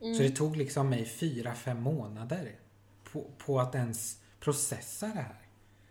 Mm. 0.01 0.15
Så 0.15 0.23
det 0.23 0.29
tog 0.29 0.57
liksom 0.57 0.89
mig 0.89 1.05
fyra, 1.05 1.53
fem 1.53 1.81
månader 1.81 2.55
på, 3.11 3.25
på 3.37 3.59
att 3.59 3.75
ens 3.75 4.21
processa 4.39 5.07
det 5.07 5.21
här. 5.21 5.41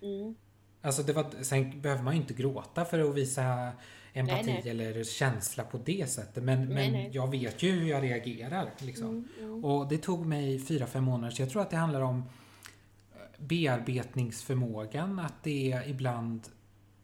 Mm. 0.02 0.34
Alltså 0.82 1.02
det 1.02 1.12
var, 1.12 1.42
sen 1.42 1.80
behöver 1.80 2.02
man 2.02 2.14
ju 2.14 2.20
inte 2.20 2.34
gråta 2.34 2.84
för 2.84 2.98
att 2.98 3.14
visa 3.14 3.72
empati 4.12 4.46
Nej, 4.46 4.62
nej. 4.64 4.70
eller 4.70 5.04
känsla 5.04 5.64
på 5.64 5.78
det 5.78 6.10
sättet. 6.10 6.44
Men, 6.44 6.68
Nej, 6.68 6.90
men 6.92 7.12
jag 7.12 7.30
vet 7.30 7.62
ju 7.62 7.72
hur 7.72 7.88
jag 7.88 8.02
reagerar. 8.02 8.70
Liksom. 8.78 9.08
Mm, 9.08 9.28
mm. 9.38 9.64
Och 9.64 9.88
det 9.88 9.98
tog 9.98 10.26
mig 10.26 10.58
fyra 10.58 10.86
fem 10.86 11.04
månader. 11.04 11.34
Så 11.34 11.42
jag 11.42 11.50
tror 11.50 11.62
att 11.62 11.70
det 11.70 11.76
handlar 11.76 12.00
om 12.00 12.18
eh, 12.18 13.44
bearbetningsförmågan. 13.44 15.18
Att 15.18 15.42
det 15.42 15.82
ibland 15.86 16.48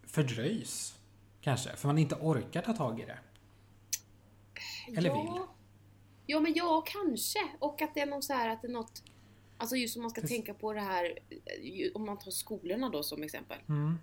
fördröjs. 0.06 0.98
Kanske. 1.40 1.76
För 1.76 1.88
man 1.88 1.98
inte 1.98 2.14
orkar 2.14 2.62
ta 2.62 2.72
tag 2.72 3.00
i 3.00 3.04
det. 3.04 3.18
Eller 4.86 5.08
ja. 5.08 5.22
vill. 5.22 5.42
Ja, 6.26 6.40
men 6.40 6.54
ja, 6.54 6.84
kanske. 6.86 7.38
Och 7.58 7.82
att 7.82 7.94
det 7.94 8.00
är 8.00 8.06
något 8.06 8.24
så 8.24 8.32
här 8.32 8.48
att 8.48 8.62
det 8.62 8.68
är 8.68 8.72
något... 8.72 9.02
Alltså 9.58 9.76
just 9.76 9.96
om 9.96 10.02
man 10.02 10.10
ska 10.10 10.20
Precis. 10.20 10.36
tänka 10.36 10.54
på 10.54 10.72
det 10.72 10.80
här, 10.80 11.18
eh, 11.30 11.90
om 11.94 12.06
man 12.06 12.18
tar 12.18 12.30
skolorna 12.30 12.88
då 12.88 13.02
som 13.02 13.22
exempel. 13.22 13.58
Mm. 13.68 13.94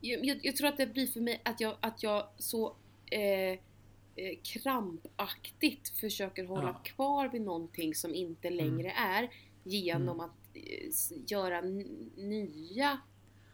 jag, 0.00 0.40
jag, 0.42 0.56
tror 0.56 0.68
att 0.68 0.76
det 0.76 0.86
blir 0.86 1.06
för 1.06 1.20
mig 1.20 1.40
att 1.44 1.60
jag, 1.60 1.76
att 1.80 2.02
jag 2.02 2.28
så 2.38 2.76
eh, 3.10 3.58
eh, 4.16 4.38
krampaktigt 4.42 5.88
försöker 5.88 6.44
hålla 6.44 6.76
Ja. 6.84 6.90
kvar 6.90 7.28
vid 7.28 7.42
någonting 7.42 7.94
som 7.94 8.14
inte 8.14 8.50
längre 8.50 8.90
är 8.90 9.30
genom 9.64 10.20
Mm. 10.20 10.20
att 10.20 10.56
eh, 10.56 11.18
göra 11.26 11.60
nya, 12.16 13.00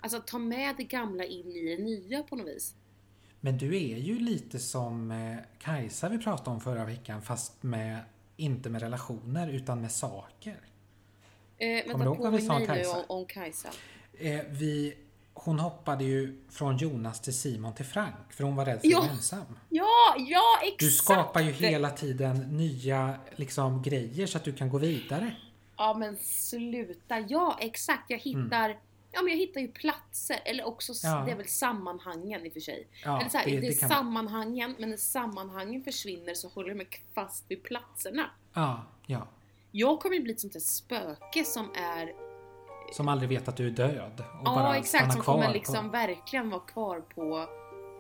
alltså 0.01 0.21
ta 0.27 0.39
med 0.39 0.75
det 0.77 0.85
gamla 0.85 1.25
in 1.25 1.53
i 1.53 1.77
det 1.77 1.83
nya 1.83 2.23
på 2.23 2.37
något 2.37 2.47
vis. 2.47 2.75
Men 3.45 3.59
du 3.59 3.77
är 3.77 3.97
ju 3.99 4.19
lite 4.19 4.59
som 4.59 5.11
eh, 5.11 5.37
Kajsa 5.59 6.09
vi 6.09 6.19
pratade 6.19 6.51
om 6.51 6.61
förra 6.61 6.85
veckan 6.85 7.23
fast 7.23 7.63
med, 7.63 7.99
inte 8.37 8.71
med 8.71 8.83
relationer 8.83 9.49
utan 9.49 9.81
med 9.81 9.93
saker. 9.93 10.57
Eh, 11.59 11.93
Kommer 11.93 12.05
du 12.05 12.11
ihåg 12.11 12.19
vad 12.21 12.33
vi 12.33 12.41
sa 12.43 12.55
om 12.57 12.67
Kajsa? 12.67 12.97
om, 12.97 13.05
om 13.09 13.27
Kajsa. 13.27 13.69
Eh, 14.19 14.41
vi, 14.51 14.95
hon 15.35 15.59
hoppade 15.59 16.05
ju 16.05 16.41
från 16.51 16.77
Jonas 16.77 17.21
till 17.21 17.35
Simon 17.39 17.75
till 17.75 17.85
Frank 17.85 18.15
för 18.33 18.45
hon 18.45 18.57
var 18.57 18.65
rädd 18.65 18.81
för 18.81 18.89
Ja. 18.89 18.99
att 18.99 19.05
vara 19.05 19.13
ensam. 19.17 19.59
Ja, 19.69 20.15
ja 20.19 20.59
exakt! 20.63 20.81
Du 20.81 20.91
skapar 20.91 21.41
ju 21.41 21.51
hela 21.53 21.91
tiden 21.91 22.37
nya 22.37 23.15
liksom, 23.37 23.83
grejer 23.83 24.27
så 24.27 24.39
att 24.39 24.45
du 24.45 24.53
kan 24.53 24.69
gå 24.69 24.79
vidare. 24.79 25.37
Ja 25.77 25.95
men 25.95 26.17
sluta, 26.17 27.19
ja 27.19 27.57
exakt 27.61 28.05
jag 28.11 28.19
hittar 28.19 28.77
Ja 29.15 29.23
men 29.23 29.33
jag 29.33 29.39
hittar 29.39 29.61
ju 29.61 29.69
platser, 29.69 30.37
eller 30.45 30.67
också. 30.67 30.93
Ja. 31.03 31.23
det 31.27 31.33
är 31.33 31.37
väl 31.37 31.49
sammanhangen 31.49 32.47
i 32.47 32.49
och 32.49 32.53
för 32.53 32.61
sig. 32.61 32.87
Ja, 33.05 33.21
eller 33.21 33.31
så 33.31 33.39
här, 33.39 33.45
det- 33.47 33.61
det, 33.61 33.67
är 33.67 33.89
sammanhangen, 33.89 34.75
men 34.79 34.91
när 34.91 34.97
sammanhangen 34.97 35.83
försvinner 35.85 36.35
så 36.35 36.49
håller 36.49 36.69
jag 36.69 36.77
mig 36.77 36.87
fast 37.15 37.45
vid 37.49 37.63
platserna. 37.63 38.31
Ja, 38.55 38.83
ja. 39.07 39.27
Jag 39.73 40.01
kommer 40.01 40.17
ju 40.17 40.23
bli 40.23 40.33
ett 40.33 40.41
sånt 40.41 40.53
där 40.53 40.61
spöke 40.61 41.45
som 41.45 41.71
är 41.75 42.13
Som 42.93 43.09
aldrig 43.09 43.29
vet 43.29 43.49
att 43.49 43.57
du 43.57 43.67
är 43.67 43.71
död 43.71 44.13
och 44.41 44.41
Ja 44.45 44.55
bara 44.55 44.77
exakt, 44.77 45.13
som 45.13 45.23
kommer 45.23 45.47
på- 45.47 45.53
liksom 45.53 45.91
verkligen 45.91 46.51
vara 46.51 46.61
kvar 46.61 47.01
på 47.01 47.49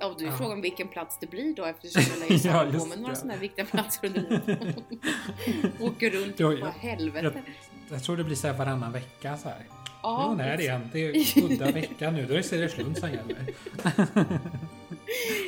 Ja 0.00 0.14
du 0.18 0.24
är 0.27 0.31
Ja. 0.31 0.37
frågan 0.37 0.61
vilken 0.61 0.88
plats 0.88 1.18
det 1.20 1.27
blir 1.27 1.55
då 1.55 1.64
eftersom 1.64 2.03
jag 2.11 2.18
lär 2.31 2.37
ju 2.37 2.48
Ja, 2.72 2.79
på 2.81 2.87
mig 2.87 2.98
några 2.98 3.11
det. 3.12 3.16
sådana 3.16 3.33
här 3.33 3.40
viktiga 3.40 3.64
platser 3.64 4.07
under 4.07 4.20
livet. 4.20 4.77
Åker 5.81 6.11
runt 6.11 6.40
Ja, 6.40 6.48
på 6.50 6.59
ja. 6.59 6.68
helvete. 6.79 7.33
Jag, 7.88 7.96
jag 7.96 8.05
tror 8.05 8.16
det 8.16 8.24
blir 8.24 8.37
så 8.37 8.46
här 8.46 8.55
varannan 8.55 8.92
vecka 8.92 9.37
så 9.38 9.48
här. 9.48 9.64
Ja, 10.05 10.27
jo, 10.31 10.35
nej 10.37 10.57
det 10.57 10.67
är 10.67 10.77
exakt. 10.77 10.85
en. 10.85 10.90
Det 10.93 11.01
är 11.01 11.53
udda 11.53 11.73
vecka 11.73 12.11
nu. 12.11 12.27
Då 12.27 12.33
är 12.33 12.37
det 12.37 12.43
Cereslund 12.43 12.99
som 12.99 13.11
gäller. 13.11 13.55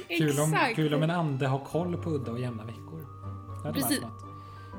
Kul 0.18 0.40
om, 0.40 0.58
kul 0.74 0.94
om 0.94 1.02
en 1.02 1.10
ande 1.10 1.46
har 1.46 1.58
koll 1.58 1.96
på 1.96 2.10
udda 2.10 2.32
och 2.32 2.40
jämna 2.40 2.64
veckor. 2.64 3.06
Det 3.64 3.72
Precis. 3.72 4.00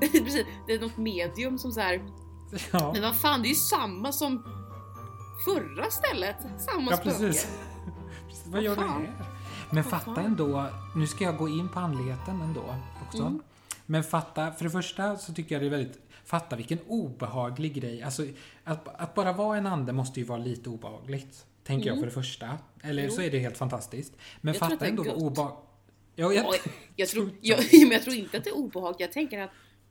Precis, 0.00 0.46
det 0.66 0.72
är 0.72 0.80
något 0.80 0.96
medium 0.96 1.58
som 1.58 1.72
så 1.72 1.80
här. 1.80 2.02
Ja, 2.72 2.92
Men 2.92 3.02
vad 3.02 3.16
fan, 3.16 3.42
det 3.42 3.46
är 3.48 3.50
ju 3.50 3.54
samma 3.54 4.12
som 4.12 4.42
förra 5.44 5.90
stället. 5.90 6.36
Samma 6.58 6.90
ja 6.90 6.96
spöke. 6.96 7.10
precis. 7.10 7.48
precis. 8.28 8.46
Vad 8.46 8.62
gör 8.62 8.76
du 8.76 8.82
fan? 8.82 8.88
här? 8.90 9.24
Men 9.70 9.82
Vad 9.82 9.90
fatta 9.90 10.14
fan? 10.14 10.24
ändå, 10.24 10.66
nu 10.96 11.06
ska 11.06 11.24
jag 11.24 11.36
gå 11.36 11.48
in 11.48 11.68
på 11.68 11.80
andligheten 11.80 12.40
ändå 12.40 12.74
också. 13.06 13.22
Mm. 13.22 13.42
Men 13.86 14.04
fatta, 14.04 14.52
för 14.52 14.64
det 14.64 14.70
första 14.70 15.16
så 15.16 15.34
tycker 15.34 15.54
jag 15.54 15.62
det 15.62 15.66
är 15.66 15.70
väldigt, 15.70 15.98
fatta 16.28 16.56
vilken 16.56 16.78
obehaglig 16.86 17.74
grej. 17.74 18.02
Alltså 18.02 18.26
att, 18.64 18.88
att 19.00 19.14
bara 19.14 19.32
vara 19.32 19.58
en 19.58 19.66
ande 19.66 19.92
måste 19.92 20.20
ju 20.20 20.26
vara 20.26 20.38
lite 20.38 20.68
obehagligt. 20.70 21.46
Tänker 21.64 21.86
jag 21.86 21.92
Mm. 21.98 22.00
för 22.02 22.06
det 22.06 22.24
första. 22.26 22.58
Eller 22.82 23.04
Jo. 23.04 23.10
så 23.10 23.22
är 23.22 23.30
det 23.30 23.38
helt 23.38 23.56
fantastiskt. 23.56 24.16
Men 24.40 24.54
Jag 24.54 24.58
fatta 24.60 24.76
det 24.76 24.86
ändå 24.86 25.02
vad 25.04 25.22
obehagligt. 25.22 25.58
Ja, 26.16 26.32
jag, 26.32 26.44
Ja, 26.44 26.54
jag, 26.96 27.08
tror, 27.12 27.30
jag, 27.40 27.58
men 27.72 27.90
jag 27.90 28.02
tror 28.02 28.16
inte 28.16 28.38
att 28.38 28.44
det 28.44 28.50
är 28.50 28.56
obehagligt. 28.56 29.00
Jag 29.00 29.12
tänker 29.12 29.38
att 29.38 29.50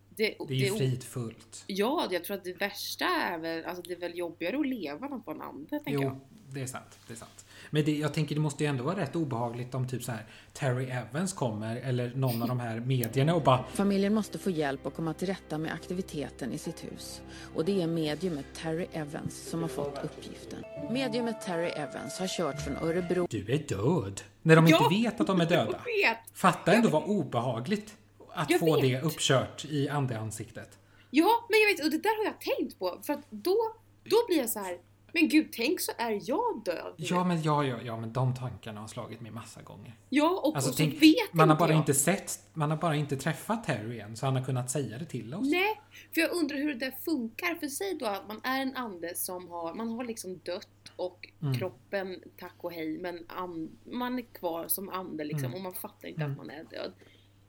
det, 0.10 0.36
det 0.48 0.54
är 0.54 0.58
ju 0.66 0.72
o- 0.72 0.78
fridfullt. 0.78 1.64
Ja, 1.68 2.08
jag 2.12 2.24
tror 2.24 2.38
att 2.38 2.44
det 2.44 2.54
värsta 2.54 3.06
är 3.06 3.38
väl, 3.38 3.66
alltså 3.66 3.82
det 3.88 3.94
är 3.94 4.00
väl 4.00 4.18
jobbigare 4.18 4.60
att 4.60 4.68
leva 4.68 5.06
än 5.08 5.14
att 5.14 5.26
vara 5.26 5.36
en 5.36 5.42
ande, 5.42 5.70
tänker 5.70 6.04
jag. 6.04 6.20
Det 6.54 6.62
är 6.62 6.66
sant. 6.68 7.00
Det 7.08 7.14
är 7.14 7.18
sant. 7.18 7.46
Men 7.70 7.86
det, 7.86 7.98
jag 7.98 8.14
tänker 8.14 8.36
det 8.36 8.42
måste 8.42 8.64
ju 8.64 8.70
ändå 8.70 8.84
vara 8.84 8.98
rätt 9.00 9.16
obehagligt 9.16 9.76
om 9.76 9.88
typ 9.88 10.04
så 10.04 10.12
här 10.12 10.26
Terry 10.54 10.86
Evans 10.90 11.34
kommer 11.34 11.76
eller 11.76 12.12
någon 12.16 12.42
av 12.42 12.48
de 12.48 12.60
här 12.60 12.80
medierna 12.80 13.36
och 13.36 13.44
bara 13.44 13.64
Familjen 13.74 14.14
måste 14.14 14.38
få 14.38 14.50
hjälp 14.50 14.86
att 14.86 14.96
komma 14.96 15.14
till 15.14 15.28
rätta 15.28 15.58
med 15.58 15.74
aktiviteten 15.74 16.54
i 16.54 16.58
sitt 16.58 16.84
hus. 16.84 17.22
Och 17.56 17.66
det 17.66 17.82
är 17.82 17.88
mediumet 17.88 18.46
Terry 18.56 18.88
Evans 18.92 19.50
som 19.50 19.62
har 19.62 19.70
fått 19.70 19.98
uppgiften. 20.04 20.64
Mediumet 20.92 21.42
Terry 21.42 21.68
Evans 21.70 22.20
har 22.20 22.28
kört 22.28 22.62
från 22.62 22.78
Örebro 22.78 23.28
Du 23.30 23.52
är 23.54 23.58
död. 23.58 24.22
När 24.42 24.56
de 24.56 24.68
Ja! 24.68 24.78
inte 24.78 24.96
vet 25.04 25.22
att 25.22 25.28
de 25.28 25.42
är 25.42 25.46
döda. 25.46 25.66
Jag 26.02 26.10
vet! 26.10 26.18
Fatta 26.34 26.74
ändå 26.74 26.90
vad 26.90 27.04
obehagligt 27.04 27.94
att 28.34 28.50
Jag 28.50 28.60
få 28.60 28.76
vet. 28.76 28.82
det 28.82 29.02
uppkört 29.02 29.66
i 29.66 29.90
andeansiktet. 29.90 30.80
Ja, 31.12 31.46
men 31.50 31.60
jag 31.60 31.68
vet, 31.68 31.86
och 31.86 31.92
det 31.92 31.98
där 32.04 32.18
har 32.18 32.26
jag 32.26 32.42
tänkt 32.58 32.80
på. 32.80 33.00
För 33.04 33.14
att 33.14 33.20
då, 33.30 33.58
då 34.04 34.18
blir 34.28 34.38
jag 34.38 34.50
så 34.50 34.60
här. 34.60 34.78
Men 35.20 35.30
gud, 35.30 35.48
tänk 35.52 35.80
så 35.82 35.92
är 35.98 36.20
jag 36.30 36.62
död 36.66 36.94
nu. 36.98 37.06
Ja 37.10 37.24
men, 37.24 37.42
ja, 37.42 37.64
ja, 37.66 37.78
ja, 37.84 37.98
men 38.00 38.14
de 38.14 38.36
tankarna 38.36 38.82
har 38.82 38.88
slagit 38.88 39.22
mig 39.22 39.32
massa 39.32 39.62
gånger. 39.62 39.96
Ja, 40.10 40.42
och, 40.44 40.56
Alltså, 40.56 40.70
och 40.70 40.76
så 40.76 40.78
tänk, 40.78 41.02
vet 41.02 41.34
man 41.34 41.50
har 41.50 41.56
bara 41.58 41.70
jag. 41.72 41.78
inte 41.80 41.94
sett, 41.94 42.40
man 42.54 42.70
har 42.72 42.78
bara 42.78 42.96
inte 42.96 43.18
träffat 43.18 43.64
Terry 43.64 44.00
än 44.00 44.18
så 44.18 44.26
han 44.26 44.36
har 44.36 44.44
kunnat 44.44 44.72
säga 44.72 44.98
det 44.98 45.06
till 45.06 45.34
oss. 45.34 45.48
Nej, 45.52 45.82
för 46.14 46.22
jag 46.22 46.32
undrar 46.32 46.58
hur 46.58 46.74
det 46.74 46.80
där 46.86 46.94
funkar. 47.06 47.56
För 47.56 47.68
sig 47.68 47.94
då 48.00 48.06
att 48.06 48.28
man 48.28 48.42
är 48.44 48.62
en 48.62 48.76
ande 48.76 49.16
som 49.16 49.48
har, 49.50 49.74
man 49.74 49.90
har 49.90 50.04
liksom 50.04 50.40
dött 50.44 50.68
och 50.96 51.30
Mm. 51.42 51.54
kroppen, 51.58 52.22
tack 52.40 52.56
och 52.58 52.72
hej, 52.72 52.98
men 52.98 53.26
an, 53.28 53.70
man 53.84 54.20
är 54.20 54.24
kvar 54.24 54.68
som 54.68 54.90
ande 54.90 55.24
liksom 55.24 55.46
Mm. 55.46 55.56
och 55.56 55.62
man 55.62 55.74
fattar 55.74 56.08
inte 56.08 56.22
Mm. 56.22 56.32
att 56.32 56.38
man 56.38 56.50
är 56.50 56.64
död. 56.64 56.92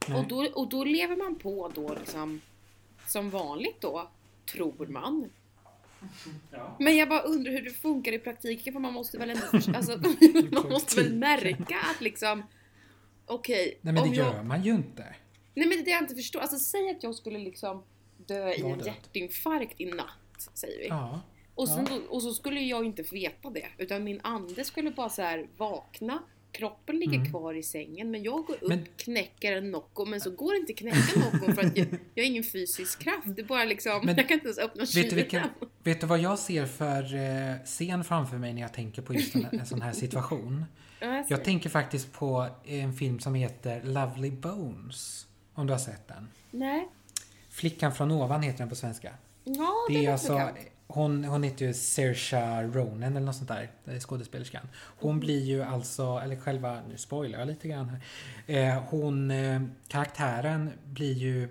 Nej. 0.09 0.18
Och 0.20 0.28
då, 0.28 0.46
och 0.54 0.68
då 0.68 0.85
lever 0.85 1.16
man 1.16 1.35
på 1.38 1.70
då 1.74 1.94
liksom 1.94 2.40
som 3.07 3.31
vanligt 3.31 3.81
då, 3.81 4.11
tror 4.52 4.87
man. 4.87 5.31
Ja. 6.50 6.76
Men 6.80 6.96
jag 6.96 7.08
bara 7.08 7.20
undrar 7.20 7.52
hur 7.52 7.62
det 7.62 7.70
funkar 7.70 8.12
i 8.12 8.18
praktiken 8.18 8.72
för 8.72 8.80
man 8.80 8.92
måste 8.92 9.18
väl 9.18 9.30
ändå, 9.30 9.76
alltså, 9.78 9.96
man 10.52 10.68
måste 10.68 11.02
väl 11.02 11.14
märka 11.14 11.76
att 11.94 12.00
liksom 12.00 12.42
Okej, 13.26 13.78
Nej 13.80 13.94
men 13.94 14.02
det 14.11 14.16
jag, 14.16 14.34
gör 14.34 14.42
man 14.42 14.62
ju 14.62 14.70
inte. 14.70 15.14
Nej 15.54 15.68
men 15.68 15.84
det 15.84 15.90
jag 15.90 16.02
inte 16.02 16.14
förstår. 16.14 16.40
Alltså 16.40 16.58
säg 16.58 16.90
att 16.90 17.02
jag 17.02 17.14
skulle 17.14 17.38
liksom 17.38 17.82
dö 18.16 18.52
i 18.52 18.61
en 18.61 18.80
hjärtinfarkt 18.80 19.80
i 19.80 19.87
natt, 19.87 20.50
säger 20.54 20.78
vi. 20.78 20.87
Ja. 20.88 21.20
Och, 21.54 21.68
sen, 21.68 21.87
Ja. 21.90 21.98
och 22.08 22.22
så 22.22 22.32
skulle 22.32 22.61
jag 22.61 22.84
inte 22.84 23.02
veta 23.02 23.50
det. 23.50 23.66
Utan 23.78 24.04
min 24.04 24.20
ande 24.22 24.64
skulle 24.64 24.90
bara 24.90 25.08
så 25.08 25.22
här 25.22 25.48
vakna. 25.56 26.22
Kroppen 26.52 26.98
ligger 26.98 27.14
Mm. 27.18 27.30
kvar 27.30 27.54
i 27.54 27.62
sängen 27.62 28.11
men 28.11 28.22
jag 28.22 28.44
går 28.46 28.54
upp, 28.54 28.68
Men- 28.68 28.87
knäcker 28.96 29.52
en 29.56 29.70
Nocco 29.70 30.04
men 30.04 30.20
så 30.20 30.30
går 30.30 30.52
det 30.52 30.58
inte 30.58 30.72
knäcka 30.72 31.20
Nocco 31.20 31.52
för 31.52 31.62
att 31.66 31.76
jag, 31.76 31.87
jag 32.14 32.24
har 32.24 32.28
ingen 32.28 32.44
fysisk 32.44 32.98
kraft. 33.02 33.22
Det 33.37 33.42
är 33.42 33.46
bara 33.46 33.64
liksom, 33.64 34.00
Men 34.04 34.16
jag 34.16 34.28
kan 34.28 34.34
inte 34.34 34.46
ens 34.46 34.58
öppna 34.58 34.84
Vet 34.94 35.11
du, 35.11 35.16
vilken, 35.16 35.42
vet 35.82 36.00
du 36.00 36.06
vad 36.06 36.18
jag 36.18 36.38
ser 36.38 36.66
för 36.66 37.14
eh, 37.14 37.54
scen 37.64 38.04
framför 38.04 38.37
mig 38.38 38.52
när 38.54 38.62
jag 38.62 38.72
tänker 38.74 39.02
på 39.02 39.14
just 39.14 39.34
en, 39.34 39.46
en 39.52 39.66
sån 39.66 39.82
här 39.82 39.92
situation? 39.92 40.64
Ja, 41.00 41.06
jag. 41.16 41.24
Jag 41.28 41.44
tänker 41.44 41.70
faktiskt 41.70 42.12
på 42.12 42.46
en 42.64 42.92
film 42.92 43.20
som 43.20 43.34
heter 43.34 43.82
Lovely 43.82 44.30
Bones. 44.30 45.26
Om 45.54 45.66
du 45.66 45.72
har 45.72 45.78
sett 45.78 46.08
den? 46.08 46.28
Nej. 46.50 46.88
Flickan 47.50 47.94
från 47.94 48.11
ovan 48.11 48.42
heter 48.42 48.58
den 48.58 48.68
på 48.68 48.74
svenska. 48.74 49.12
Ja, 49.44 49.72
Det 49.88 50.06
är 50.06 50.12
alltså. 50.12 50.50
Hon, 50.88 51.24
hon 51.24 51.42
heter 51.42 51.66
ju 51.66 51.74
Saoirse 51.74 52.62
Ronan 52.62 53.03
eller 53.16 53.27
något 53.27 53.37
sånt 53.37 53.48
där, 53.48 53.70
är 53.85 54.01
skådespelerskan. 54.01 54.68
Hon 54.77 55.20
blir 55.20 55.44
ju 55.44 55.62
alltså, 55.62 56.20
eller 56.24 56.37
själva, 56.37 56.81
nu 56.88 56.96
spoilar 56.96 57.38
jag 57.38 57.48
lite 57.48 57.68
grann 57.68 57.88
här. 57.88 58.01
Eh, 58.46 58.83
hon, 58.88 59.31
eh, 59.31 59.62
karaktären 59.88 60.70
blir 60.85 61.14
ju... 61.14 61.48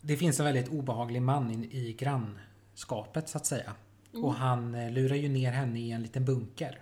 Det 0.00 0.16
finns 0.16 0.40
en 0.40 0.46
väldigt 0.46 0.68
obehaglig 0.68 1.22
man 1.22 1.50
i, 1.50 1.76
i 1.76 1.92
grannskapet 1.92 3.28
så 3.28 3.38
att 3.38 3.46
säga. 3.46 3.72
Och 4.12 4.34
han 4.34 4.74
eh, 4.74 4.90
lurar 4.90 5.16
ju 5.16 5.28
ner 5.28 5.52
henne 5.52 5.80
i 5.80 5.90
en 5.90 6.02
liten 6.02 6.24
bunker. 6.24 6.80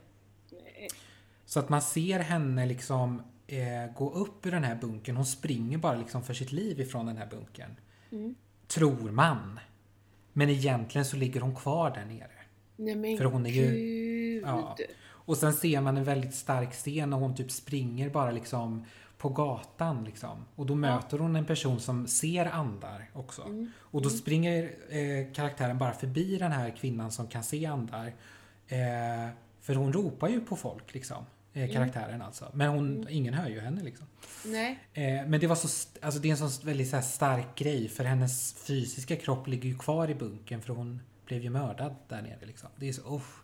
Så 1.46 1.60
att 1.60 1.68
man 1.68 1.82
ser 1.82 2.18
henne 2.20 2.66
liksom 2.66 3.22
eh, 3.46 3.94
gå 3.96 4.10
upp 4.10 4.46
ur 4.46 4.50
den 4.50 4.64
här 4.64 4.74
bunkern. 4.74 5.16
Hon 5.16 5.26
springer 5.26 5.78
bara 5.78 5.96
liksom 5.96 6.22
för 6.22 6.34
sitt 6.34 6.52
liv 6.52 6.80
ifrån 6.80 7.06
den 7.06 7.16
här 7.16 7.26
bunkern. 7.26 7.76
Mm. 8.12 8.34
Tror 8.66 9.10
man. 9.10 9.60
Men 10.32 10.50
egentligen 10.50 11.04
så 11.04 11.16
ligger 11.16 11.40
hon 11.40 11.56
kvar 11.56 11.90
där 11.90 12.04
nere. 12.04 12.30
Nej 12.76 12.96
men 12.96 13.18
För 13.18 13.24
hon 13.24 13.46
är 13.46 13.50
ju- 13.50 13.70
gud. 13.70 14.42
Ja. 14.46 14.76
Och 15.02 15.36
sen 15.36 15.52
ser 15.52 15.80
man 15.80 15.96
en 15.96 16.04
väldigt 16.04 16.34
stark 16.34 16.72
scen 16.72 17.10
när 17.10 17.16
hon 17.16 17.34
typ 17.36 17.50
springer 17.50 18.10
bara 18.10 18.30
liksom 18.30 18.84
på 19.18 19.28
gatan 19.28 20.04
liksom. 20.04 20.44
Och 20.56 20.66
då 20.66 20.74
möter 20.74 21.18
hon 21.18 21.36
en 21.36 21.44
person 21.46 21.80
som 21.80 22.06
ser 22.06 22.46
andar 22.46 23.10
också. 23.12 23.42
Mm. 23.42 23.70
Och 23.78 24.02
då 24.02 24.10
springer 24.10 24.62
eh, 24.88 25.32
karaktären 25.34 25.78
bara 25.78 25.92
förbi 25.92 26.36
den 26.38 26.52
här 26.52 26.70
kvinnan 26.70 27.10
som 27.10 27.26
kan 27.28 27.42
se 27.42 27.66
andar. 27.66 28.06
Eh, 28.68 29.28
för 29.60 29.74
hon 29.74 29.92
ropar 29.92 30.28
ju 30.28 30.40
på 30.40 30.56
folk 30.56 30.94
liksom. 30.94 31.24
Mm. 31.54 31.68
Eh, 31.68 31.74
karaktären 31.74 32.22
alltså. 32.22 32.50
Men 32.54 32.68
hon, 32.70 33.06
ingen 33.10 33.34
hör 33.34 33.48
ju 33.48 33.60
henne 33.60 33.82
liksom. 33.82 34.06
Nej. 34.44 34.78
Eh, 34.94 35.26
men 35.28 35.40
det 35.40 35.46
var 35.46 35.56
så, 35.56 35.88
alltså 36.02 36.20
det 36.20 36.28
är 36.28 36.30
en 36.30 36.36
sån 36.50 36.66
väldigt 36.66 36.88
så 36.90 37.00
stark 37.02 37.58
grej 37.58 37.88
för 37.88 38.04
hennes 38.04 38.52
fysiska 38.66 39.16
kropp 39.16 39.46
ligger 39.46 39.68
ju 39.68 39.78
kvar 39.78 40.10
i 40.10 40.14
bunkern 40.14 40.62
för 40.62 40.72
hon 40.74 41.02
blev 41.26 41.42
ju 41.42 41.50
mördad 41.50 41.94
där 42.08 42.22
nere 42.22 42.46
liksom. 42.46 42.68
Det 42.76 42.88
är 42.88 42.92
så, 42.92 43.16
uff. 43.16 43.36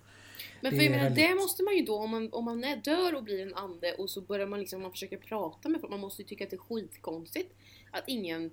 Men 0.61 0.71
Det 0.71 0.77
för 0.79 0.85
jag 0.85 0.93
är 0.95 0.97
menar, 0.99 1.11
det 1.11 1.23
väldigt- 1.23 1.37
måste 1.37 1.63
man 1.63 1.77
ju 1.77 1.83
då, 1.85 1.99
om 1.99 2.11
man, 2.11 2.29
om 2.33 2.45
man 2.45 2.65
är 2.65 2.77
dör 2.77 3.15
och 3.15 3.25
blir 3.25 3.43
en 3.47 3.55
ande 3.55 3.93
och 3.93 4.11
så 4.11 4.21
börjar 4.21 4.47
man 4.47 4.61
liksom, 4.61 4.83
man 4.83 4.91
försöker 4.91 5.17
prata 5.17 5.69
med 5.69 5.81
folk, 5.81 5.91
man 5.91 6.01
måste 6.01 6.23
ju 6.23 6.29
tycka 6.29 6.45
att 6.45 6.51
det 6.51 6.57
är 6.57 6.59
skitkonstigt 6.59 7.55
att 7.91 8.05
ingen 8.07 8.51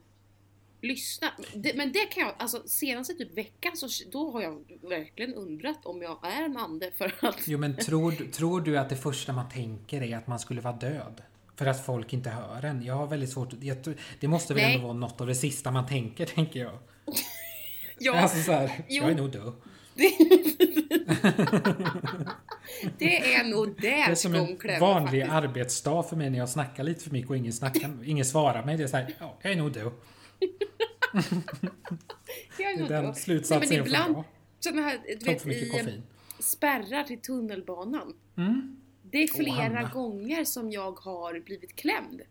lyssna. 0.84 1.28
Det, 1.56 1.74
men 1.76 1.92
det 1.92 2.06
kan 2.06 2.24
jag, 2.24 2.34
alltså 2.38 2.64
senaste 2.68 3.14
typ 3.14 3.38
veckan 3.38 3.72
så 3.76 3.88
då 4.12 4.32
har 4.32 4.42
jag 4.42 4.64
verkligen 4.90 5.34
undrat 5.34 5.86
om 5.86 6.02
jag 6.02 6.20
är 6.24 6.44
en 6.46 6.58
ande 6.58 6.92
för 6.98 7.14
att... 7.22 7.48
Jo 7.48 7.60
men 7.60 7.76
tror, 7.86 8.32
tror 8.32 8.62
du 8.62 8.78
att 8.78 8.90
det 8.90 8.96
första 8.96 9.34
man 9.34 9.50
tänker 9.50 10.02
är 10.02 10.18
att 10.18 10.28
man 10.28 10.40
skulle 10.40 10.62
vara 10.62 10.76
död? 10.76 11.22
För 11.56 11.66
att 11.66 11.86
folk 11.86 12.14
inte 12.14 12.30
hör 12.30 12.66
en? 12.66 12.84
Jag 12.84 12.94
har 12.96 13.08
väldigt 13.08 13.30
svårt 13.30 13.54
jag, 13.62 13.78
Det 14.20 14.28
måste 14.28 14.54
väl 14.54 14.64
Nej. 14.64 14.76
ändå 14.76 14.88
vara 14.88 14.98
något 14.98 15.22
av 15.22 15.28
det 15.28 15.36
sista 15.36 15.72
man 15.72 15.88
tänker, 15.88 16.26
tänker 16.36 16.60
jag. 16.60 16.78
Ja, 18.00 18.20
Alltså 18.22 18.44
så 18.44 18.52
här, 18.52 18.86
Jo. 18.90 19.04
jag 19.04 19.12
är 19.12 19.16
nog 19.16 19.32
död. 19.32 19.54
det 22.98 23.24
är 23.36 23.44
nog 23.44 23.76
Det 23.82 24.00
är 24.00 24.08
där 24.08 24.16
som 24.16 24.34
en 24.36 24.58
vanlig 24.80 25.22
faktiskt. 25.22 25.32
arbetsdag 25.34 26.04
för 26.04 26.16
mig 26.16 26.30
när 26.30 26.40
jag 26.40 26.50
snackar 26.50 26.84
lite 26.84 27.04
för 27.04 27.12
mycket 27.12 27.30
och 27.30 27.38
ingen, 27.38 27.54
snackar, 27.54 27.98
ingen 28.06 28.26
svarar 28.26 28.66
mig. 28.66 28.78
Det 28.78 28.84
är 28.84 28.88
så 28.88 28.98
här, 28.98 29.16
ja, 29.20 29.38
jag 29.42 29.52
är 29.52 29.56
nog 29.56 29.72
död. 29.72 29.92
Jag 32.60 32.78
Det 32.78 32.96
är 32.96 33.02
den 33.02 33.16
slutsatsen 33.16 33.70
Nej, 33.70 33.78
jag 33.78 33.84
men 33.84 33.86
får 33.86 33.88
ibland, 33.88 34.14
dra. 34.14 34.24
sådana 34.60 34.82
här, 34.82 35.00
du 35.20 35.26
vet, 35.26 35.42
för 35.42 35.48
mycket 35.50 35.64
i 35.68 35.70
koffein. 35.70 36.04
spärrar 36.40 37.04
till 37.04 37.22
tunnelbanan. 37.22 38.14
Mm. 38.38 38.78
Det 39.12 39.18
är 39.24 39.28
flera 39.28 39.54
Hanna. 39.56 39.90
gånger 39.90 40.46
som 40.46 40.72
jag 40.72 40.92
har 41.00 41.40
blivit 41.40 41.76
klämd. 41.76 42.22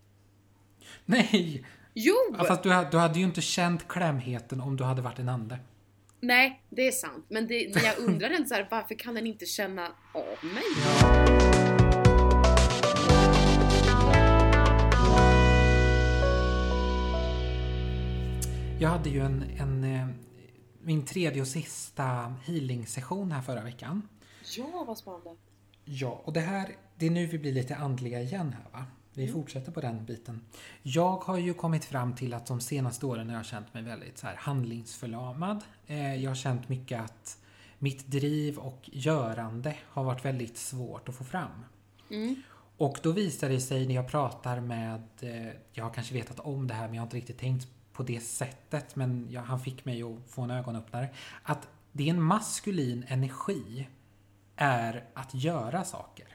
Nej! 1.05 1.65
Jo! 1.95 2.15
Ja, 2.38 2.45
fast 2.45 2.62
du, 2.62 2.69
du 2.91 2.97
hade 2.99 3.19
ju 3.19 3.25
inte 3.25 3.41
känt 3.41 3.88
klämheten 3.88 4.61
om 4.61 4.77
du 4.77 4.85
hade 4.85 5.03
varit 5.03 5.19
en 5.19 5.29
ande. 5.29 5.59
Nej, 6.21 6.62
det 6.71 6.87
är 6.88 6.93
sant. 6.93 7.25
Men 7.29 7.47
det, 7.47 7.59
jag 7.85 7.99
undrar 7.99 8.45
så 8.45 8.55
här, 8.55 8.69
varför 8.71 8.95
kan 8.95 9.15
den 9.15 9.27
inte 9.27 9.47
känna 9.47 9.87
av 10.12 10.45
mig? 10.55 11.72
Jag 18.83 18.88
hade 18.88 19.11
ju 19.11 19.21
en, 19.21 19.45
en 19.59 19.85
eh, 19.85 20.07
min 20.81 21.05
tredje 21.05 21.40
och 21.40 21.49
sista 21.49 22.35
healing-session 22.45 23.33
här 23.33 23.42
förra 23.42 23.62
veckan. 23.62 24.09
Ja, 24.57 24.85
vad 24.87 24.99
spännande. 24.99 25.37
Ja, 25.85 26.23
och 26.25 26.33
det 26.33 26.40
här, 26.40 26.77
det 26.97 27.07
är 27.07 27.11
nu 27.11 27.27
vi 27.27 27.38
blir 27.38 27.53
lite 27.53 27.77
andliga 27.77 28.21
igen 28.21 28.57
här 28.59 28.81
va? 28.81 28.87
Vi 29.14 29.29
fortsätter 29.29 29.73
på 29.73 29.81
den 29.81 30.05
biten. 30.05 30.40
Jag 30.83 31.16
har 31.16 31.38
ju 31.38 31.55
kommit 31.55 31.85
fram 31.85 32.14
till 32.14 32.35
att 32.35 32.47
de 32.47 32.61
senaste 32.61 33.07
åren 33.07 33.29
har 33.29 33.37
jag 33.37 33.47
känt 33.47 33.75
mig 33.75 33.83
väldigt 33.83 34.18
så 34.18 34.27
här 34.27 34.37
handlingsförlamad. 34.37 35.64
Eh, 35.87 36.14
jag 36.14 36.31
har 36.31 36.37
känt 36.37 36.68
mycket 36.68 37.01
att 37.01 37.38
mitt 37.79 38.07
driv 38.07 38.59
och 38.59 38.90
görande 38.92 39.77
har 39.81 40.05
varit 40.05 40.25
väldigt 40.25 40.59
svårt 40.59 41.09
att 41.09 41.14
få 41.14 41.25
fram. 41.25 41.64
Mm. 42.11 42.42
Och 42.77 42.99
då 43.03 43.12
visar 43.12 43.49
det 43.49 43.61
sig 43.61 43.87
när 43.87 43.95
jag 43.95 44.09
pratar 44.09 44.61
med, 44.61 45.03
eh, 45.21 45.53
jag 45.73 45.85
har 45.85 45.90
kanske 45.92 46.14
vetat 46.14 46.40
om 46.40 46.66
det 46.66 46.75
här 46.75 46.87
men 46.87 46.95
jag 46.95 47.03
har 47.03 47.07
inte 47.07 47.16
riktigt 47.16 47.38
tänkt 47.38 47.68
på 48.03 48.07
det 48.07 48.21
sättet 48.21 48.97
men 48.97 49.27
jag, 49.31 49.43
han 49.43 49.61
fick 49.61 49.85
mig 49.85 50.03
att 50.03 50.17
få 50.29 50.43
en 50.43 50.51
ögonöppnare. 50.51 51.09
Att 51.43 51.69
det 51.93 52.09
är 52.09 52.11
en 52.11 52.23
maskulin 52.23 53.05
energi 53.09 53.88
är 54.57 55.05
att 55.15 55.35
göra 55.35 55.85
saker. 55.85 56.27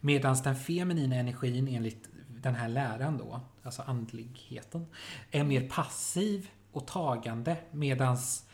Medan 0.00 0.36
den 0.44 0.56
feminina 0.56 1.16
energin 1.16 1.68
enligt 1.68 2.08
den 2.28 2.54
här 2.54 2.68
läran 2.68 3.18
då, 3.18 3.40
alltså 3.62 3.82
andligheten, 3.82 4.86
är 5.30 5.44
mer 5.44 5.68
passiv 5.68 6.50
och 6.72 6.86
tagande 6.86 7.56
medans 7.70 8.46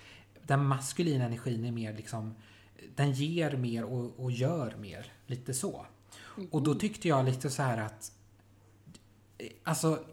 den 0.43 0.67
maskulina 0.67 1.25
energin 1.25 1.65
är 1.65 1.73
mer 1.73 1.93
liksom, 1.93 2.35
den 2.95 3.13
ger 3.13 3.57
mer 3.57 3.85
och, 3.85 4.21
och 4.21 4.31
gör 4.31 4.77
mer. 4.77 5.13
Lite 5.27 5.55
så. 5.55 5.87
Och 6.51 6.63
då 6.63 6.75
tyckte 6.75 7.09
jag 7.09 7.25
lite 7.25 7.51
så 7.51 7.63
här 7.63 7.79
att 7.79 8.13
Alltså, 9.65 10.05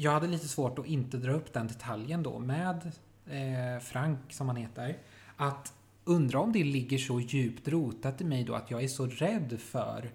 jag 0.00 0.12
hade 0.12 0.26
lite 0.26 0.48
svårt 0.48 0.78
att 0.78 0.86
inte 0.86 1.16
dra 1.16 1.32
upp 1.32 1.52
den 1.52 1.66
detaljen 1.66 2.22
då 2.22 2.38
med 2.38 2.92
eh, 3.26 3.82
Frank, 3.82 4.18
som 4.28 4.48
han 4.48 4.56
heter. 4.56 4.98
Att 5.36 5.72
undra 6.04 6.40
om 6.40 6.52
det 6.52 6.64
ligger 6.64 6.98
så 6.98 7.20
djupt 7.20 7.68
rotat 7.68 8.20
i 8.20 8.24
mig 8.24 8.44
då 8.44 8.54
att 8.54 8.70
jag 8.70 8.82
är 8.82 8.88
så 8.88 9.06
rädd 9.06 9.60
för 9.60 10.12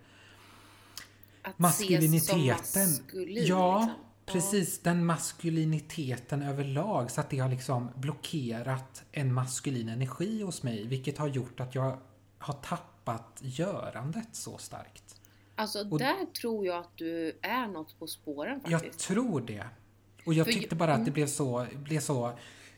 Att 1.41 1.60
maskuliniteten. 1.60 2.89
maskulin, 2.89 3.45
ja, 3.48 3.80
liksom. 3.80 3.95
precis. 4.26 4.80
Den 4.80 5.06
maskuliniteten 5.06 6.41
överlag. 6.41 7.12
Så 7.12 7.21
att 7.21 7.30
det 7.30 7.39
har 7.39 7.50
liksom 7.50 7.89
blockerat 7.95 9.04
en 9.12 9.34
maskulin 9.34 9.89
energi 9.89 10.41
hos 10.41 10.63
mig. 10.63 10.88
Vilket 10.88 11.17
har 11.17 11.28
gjort 11.28 11.60
att 11.60 11.76
jag 11.76 11.98
har 12.38 12.54
tappat 12.54 13.39
görandet 13.41 14.30
så 14.32 14.58
starkt. 14.58 15.05
Alltså 15.56 15.89
Och- 15.89 16.00
där 16.00 16.26
tror 16.41 16.65
jag 16.65 16.78
att 16.80 16.98
du 16.98 17.38
är 17.41 17.68
något 17.68 18.00
på 18.00 18.08
spåren 18.08 18.62
Jag 18.68 18.82
faktiskt. 18.82 19.08
tror 19.08 19.41
det. 19.41 19.63
Och 20.26 20.34
jag 20.34 20.46
För 20.46 20.54
tyckte 20.54 20.76
bara 20.76 20.91
att 20.91 20.96
mm. 20.96 21.06
det 21.06 21.12
blev 21.12 21.28
så, 21.28 21.68
blev 21.76 22.00
så... 22.00 22.32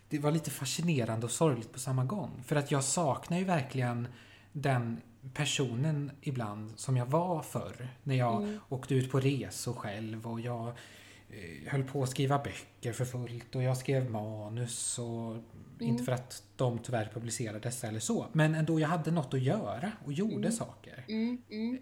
Det 0.09 0.19
var 0.19 0.31
lite 0.31 0.51
fascinerande 0.51 1.25
och 1.25 1.31
sorgligt 1.31 1.73
på 1.73 1.79
samma 1.79 2.05
gång. 2.05 2.43
För 2.45 2.55
att 2.55 2.71
jag 2.71 2.83
saknar 2.83 3.37
ju 3.37 3.43
verkligen 3.43 4.07
den 4.51 5.01
personen 5.33 6.11
ibland 6.21 6.79
som 6.79 6.97
jag 6.97 7.05
var 7.05 7.41
förr. 7.41 7.89
När 8.03 8.15
jag 8.15 8.43
Mm. 8.43 8.59
åkte 8.69 8.95
ut 8.95 9.11
på 9.11 9.19
resor 9.19 9.73
själv 9.73 10.27
och 10.27 10.39
jag 10.41 10.67
eh, 10.67 11.67
höll 11.71 11.83
på 11.83 12.03
att 12.03 12.09
skriva 12.09 12.37
böcker 12.39 12.93
för 12.93 13.05
fullt 13.05 13.55
och 13.55 13.63
jag 13.63 13.77
skrev 13.77 14.11
manus 14.11 14.99
och 14.99 15.31
Mm. 15.79 15.91
inte 15.91 16.03
för 16.03 16.11
att 16.11 16.43
de 16.55 16.79
tyvärr 16.79 17.09
publicerades 17.13 17.83
eller 17.83 17.99
så. 17.99 18.25
Men 18.33 18.55
ändå, 18.55 18.79
jag 18.79 18.87
hade 18.87 19.11
något 19.11 19.33
att 19.33 19.41
göra 19.41 19.91
och 20.05 20.13
gjorde 20.13 20.51
saker. 20.51 21.05
Mm, 21.07 21.41
mm. 21.49 21.77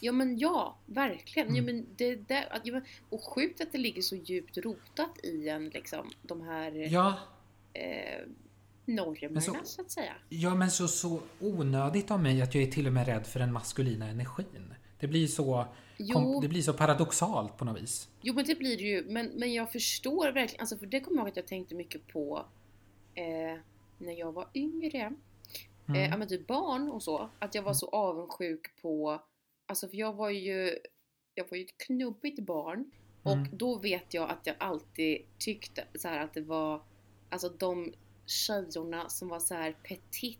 Ja 0.00 0.12
men 0.12 0.38
ja, 0.38 0.76
verkligen. 0.86 1.48
Mm. 1.48 1.56
Ja, 1.56 1.62
men 1.72 1.86
det, 1.96 2.14
där, 2.28 2.52
att, 2.52 2.66
ja, 2.66 2.72
men, 2.72 2.84
och 3.10 3.22
sjukt 3.24 3.60
att 3.60 3.72
det 3.72 3.78
ligger 3.78 4.02
så 4.02 4.16
djupt 4.16 4.58
rotat 4.58 5.18
i 5.24 5.48
en 5.48 5.68
liksom 5.68 6.10
de 6.22 6.40
här 6.42 6.72
Ja, 6.72 7.14
eh, 7.72 8.20
normerna 8.84 9.40
så- 9.40 9.56
så, 9.64 9.80
att 9.80 9.90
säga. 9.90 10.12
Ja 10.28 10.54
men 10.54 10.70
så, 10.70 10.88
så 10.88 11.20
onödigt 11.40 12.10
av 12.10 12.22
mig 12.22 12.42
att 12.42 12.54
jag 12.54 12.64
är 12.64 12.70
till 12.70 12.86
och 12.86 12.92
med 12.92 13.06
rädd 13.06 13.26
för 13.26 13.40
den 13.40 13.52
maskulina 13.52 14.06
energin. 14.08 14.74
Det 15.00 15.06
blir 15.06 15.26
så, 15.26 15.66
kom, 16.12 16.40
det 16.40 16.48
blir 16.48 16.62
så 16.62 16.72
paradoxalt 16.72 17.56
på 17.56 17.64
något 17.64 17.82
vis. 17.82 18.08
Jo 18.20 18.34
men 18.34 18.44
det 18.44 18.54
blir 18.54 18.76
det 18.76 18.82
ju, 18.82 19.04
men, 19.04 19.26
men 19.26 19.52
jag 19.54 19.72
förstår 19.72 20.32
verkligen, 20.32 20.60
alltså 20.60 20.76
för 20.78 20.86
det 20.86 21.00
kommer 21.00 21.16
jag 21.16 21.22
ihåg 21.24 21.28
att 21.30 21.36
jag 21.36 21.46
tänkte 21.46 21.74
mycket 21.74 22.06
på 22.06 22.44
eh, 23.14 23.58
när 23.98 24.12
jag 24.18 24.32
var 24.32 24.48
yngre. 24.54 25.12
Mm. 25.88 26.00
Eh, 26.02 26.08
ja 26.10 26.16
men 26.16 26.28
typ 26.28 26.46
barn 26.46 26.88
och 26.90 27.02
så, 27.02 27.28
att 27.38 27.54
jag 27.54 27.62
var 27.62 27.74
så 27.74 27.88
avundsjuk 27.88 28.82
på, 28.82 29.22
alltså 29.66 29.88
för 29.88 29.96
jag 29.96 30.12
var 30.12 30.30
ju, 30.30 30.78
jag 31.34 31.50
var 31.50 31.56
ju 31.58 31.64
ett 31.64 31.78
knubbigt 31.78 32.40
barn. 32.40 32.90
Och 33.22 33.32
Mm. 33.32 33.48
då 33.52 33.78
vet 33.78 34.14
jag 34.14 34.30
att 34.30 34.46
jag 34.46 34.56
alltid 34.58 35.22
tyckte 35.38 35.84
så 35.94 36.08
här 36.08 36.24
att 36.24 36.34
det 36.34 36.40
var, 36.40 36.82
alltså 37.30 37.48
de 37.48 37.92
tjejorna 38.26 39.08
som 39.08 39.28
var 39.28 39.40
så 39.40 39.54
här 39.54 39.76
petit 39.82 40.38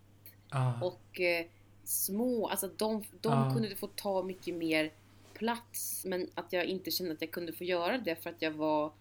Ah, 0.49 0.81
och 0.85 1.21
eh, 1.21 1.45
små, 1.83 2.47
alltså 2.47 2.67
de, 2.77 3.03
de 3.21 3.33
Ja. 3.33 3.51
kunde 3.53 3.75
få 3.75 3.87
ta 3.87 4.23
mycket 4.23 4.55
mer 4.55 4.93
plats 5.33 6.05
men 6.05 6.29
att 6.33 6.53
jag 6.53 6.65
inte 6.65 6.91
kände 6.91 7.13
att 7.13 7.21
jag 7.21 7.31
kunde 7.31 7.53
få 7.53 7.63
göra 7.63 7.97
det 7.97 8.15
för 8.23 8.29
att 8.29 8.41
jag 8.41 8.51
var 8.51 8.91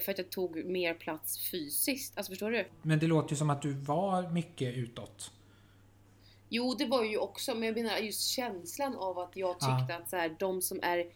för 0.00 0.12
att 0.12 0.18
jag 0.18 0.30
tog 0.30 0.64
mer 0.64 0.94
plats 0.94 1.50
fysiskt. 1.50 2.18
Alltså 2.18 2.32
förstår 2.32 2.50
du? 2.50 2.64
Men 2.82 2.98
det 2.98 3.06
låter 3.06 3.30
ju 3.30 3.36
som 3.36 3.50
att 3.50 3.62
du 3.62 3.72
var 3.72 4.30
mycket 4.30 4.74
utåt. 4.76 5.32
Jo 6.48 6.74
det 6.78 6.86
var 6.86 7.04
ju 7.04 7.18
också, 7.18 7.54
men 7.54 7.62
jag 7.62 7.74
menar 7.74 7.96
just 7.96 8.20
känslan 8.28 8.94
av 8.96 9.18
att 9.18 9.36
jag 9.36 9.56
Ja. 9.60 9.78
tyckte 9.78 9.96
att 9.96 10.10
så 10.10 10.16
här, 10.16 10.36
de 10.38 10.62
som 10.62 10.80
är 10.82 11.06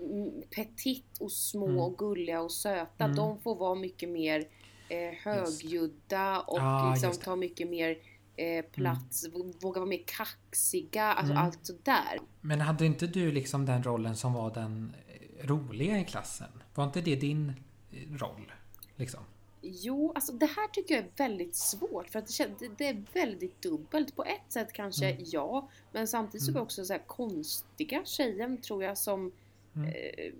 mm, 0.00 0.42
petit 0.56 1.18
och 1.20 1.32
små 1.32 1.66
Mm. 1.66 1.78
och 1.78 1.98
gulliga 1.98 2.40
och 2.40 2.52
söta, 2.52 3.04
Mm. 3.04 3.16
de 3.16 3.40
får 3.40 3.54
vara 3.54 3.74
mycket 3.74 4.08
mer 4.08 4.44
eh, 4.88 5.14
högljudda 5.24 6.40
och 6.40 6.58
Ja, 6.58 6.90
liksom 6.94 7.12
ta 7.24 7.36
mycket 7.36 7.68
mer 7.68 7.98
eh, 8.36 8.64
plats, 8.64 9.28
vå- 9.28 9.60
våga 9.62 9.80
vara 9.80 9.88
mer 9.88 10.02
kaxiga, 10.06 11.04
alltså 11.04 11.32
Mm. 11.32 11.44
allt 11.44 11.66
sådär. 11.66 12.18
Men 12.40 12.60
hade 12.60 12.86
inte 12.86 13.06
du 13.06 13.32
liksom 13.32 13.66
den 13.66 13.82
rollen 13.82 14.16
som 14.16 14.32
var 14.32 14.54
den 14.54 14.94
eh, 15.08 15.46
roliga 15.46 15.98
i 16.00 16.04
klassen? 16.04 16.48
Var 16.74 16.84
inte 16.84 17.00
det 17.00 17.16
din 17.16 17.52
eh, 17.92 18.12
roll? 18.16 18.52
Liksom? 18.96 19.20
Jo, 19.64 20.12
alltså 20.14 20.32
det 20.32 20.46
här 20.46 20.68
tycker 20.68 20.94
jag 20.94 21.04
är 21.04 21.10
väldigt 21.16 21.54
svårt 21.56 22.08
för 22.08 22.18
att 22.18 22.38
det, 22.58 22.68
det, 22.78 22.86
är 22.88 23.02
väldigt 23.12 23.62
dubbelt. 23.62 24.16
På 24.16 24.24
ett 24.24 24.52
sätt 24.52 24.72
kanske 24.72 25.10
Mm. 25.10 25.22
ja, 25.26 25.68
men 25.92 26.08
samtidigt 26.08 26.44
så 26.44 26.50
är 26.50 26.52
Mm. 26.52 26.60
det 26.60 26.62
också 26.64 26.84
så 26.84 26.92
här 26.92 27.02
konstiga 27.06 28.04
tjejen 28.04 28.56
tror 28.60 28.84
jag 28.84 28.98
som... 28.98 29.32
Mm. 29.76 29.88
Eh, 29.88 30.32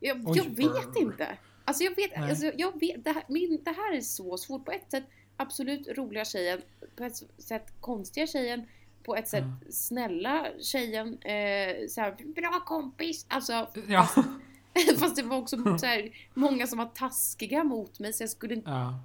jag, 0.00 0.28
Oj, 0.28 0.36
jag 0.38 0.44
vet 0.44 0.56
brr. 0.94 1.02
inte. 1.02 1.38
Alltså 1.64 1.84
jag 1.84 1.96
vet, 1.96 2.10
Nej. 2.16 2.30
alltså 2.30 2.52
jag 2.56 2.80
vet 2.80 3.04
det, 3.04 3.10
här, 3.10 3.24
min, 3.28 3.60
det 3.64 3.70
här 3.70 3.96
är 3.96 4.00
så 4.00 4.38
svårt. 4.38 4.64
På 4.64 4.72
ett 4.72 4.90
sätt 4.90 5.04
absolut 5.36 5.88
roliga 5.88 6.24
tjejen, 6.24 6.62
på 6.96 7.04
ett 7.04 7.16
sätt 7.38 7.66
konstiga 7.80 8.26
tjejen, 8.26 8.64
på 9.02 9.16
ett 9.16 9.28
sätt 9.28 9.44
Ja. 9.64 9.72
snälla 9.72 10.46
tjejen, 10.60 11.18
eh, 11.18 11.86
så 11.88 12.00
här, 12.00 12.16
bra 12.34 12.60
kompis. 12.66 13.26
Alltså 13.28 13.66
Ja. 13.88 14.02
Fast 14.02 14.28
det 15.16 15.22
var 15.22 15.36
också 15.36 15.56
så 15.78 15.86
här, 15.86 16.10
många 16.34 16.66
som 16.66 16.78
var 16.78 16.86
taskiga 16.86 17.64
mot 17.64 17.98
mig 17.98 18.12
så 18.12 18.22
jag 18.22 18.30
skulle 18.30 18.54
inte, 18.54 18.70
ja. 18.70 19.00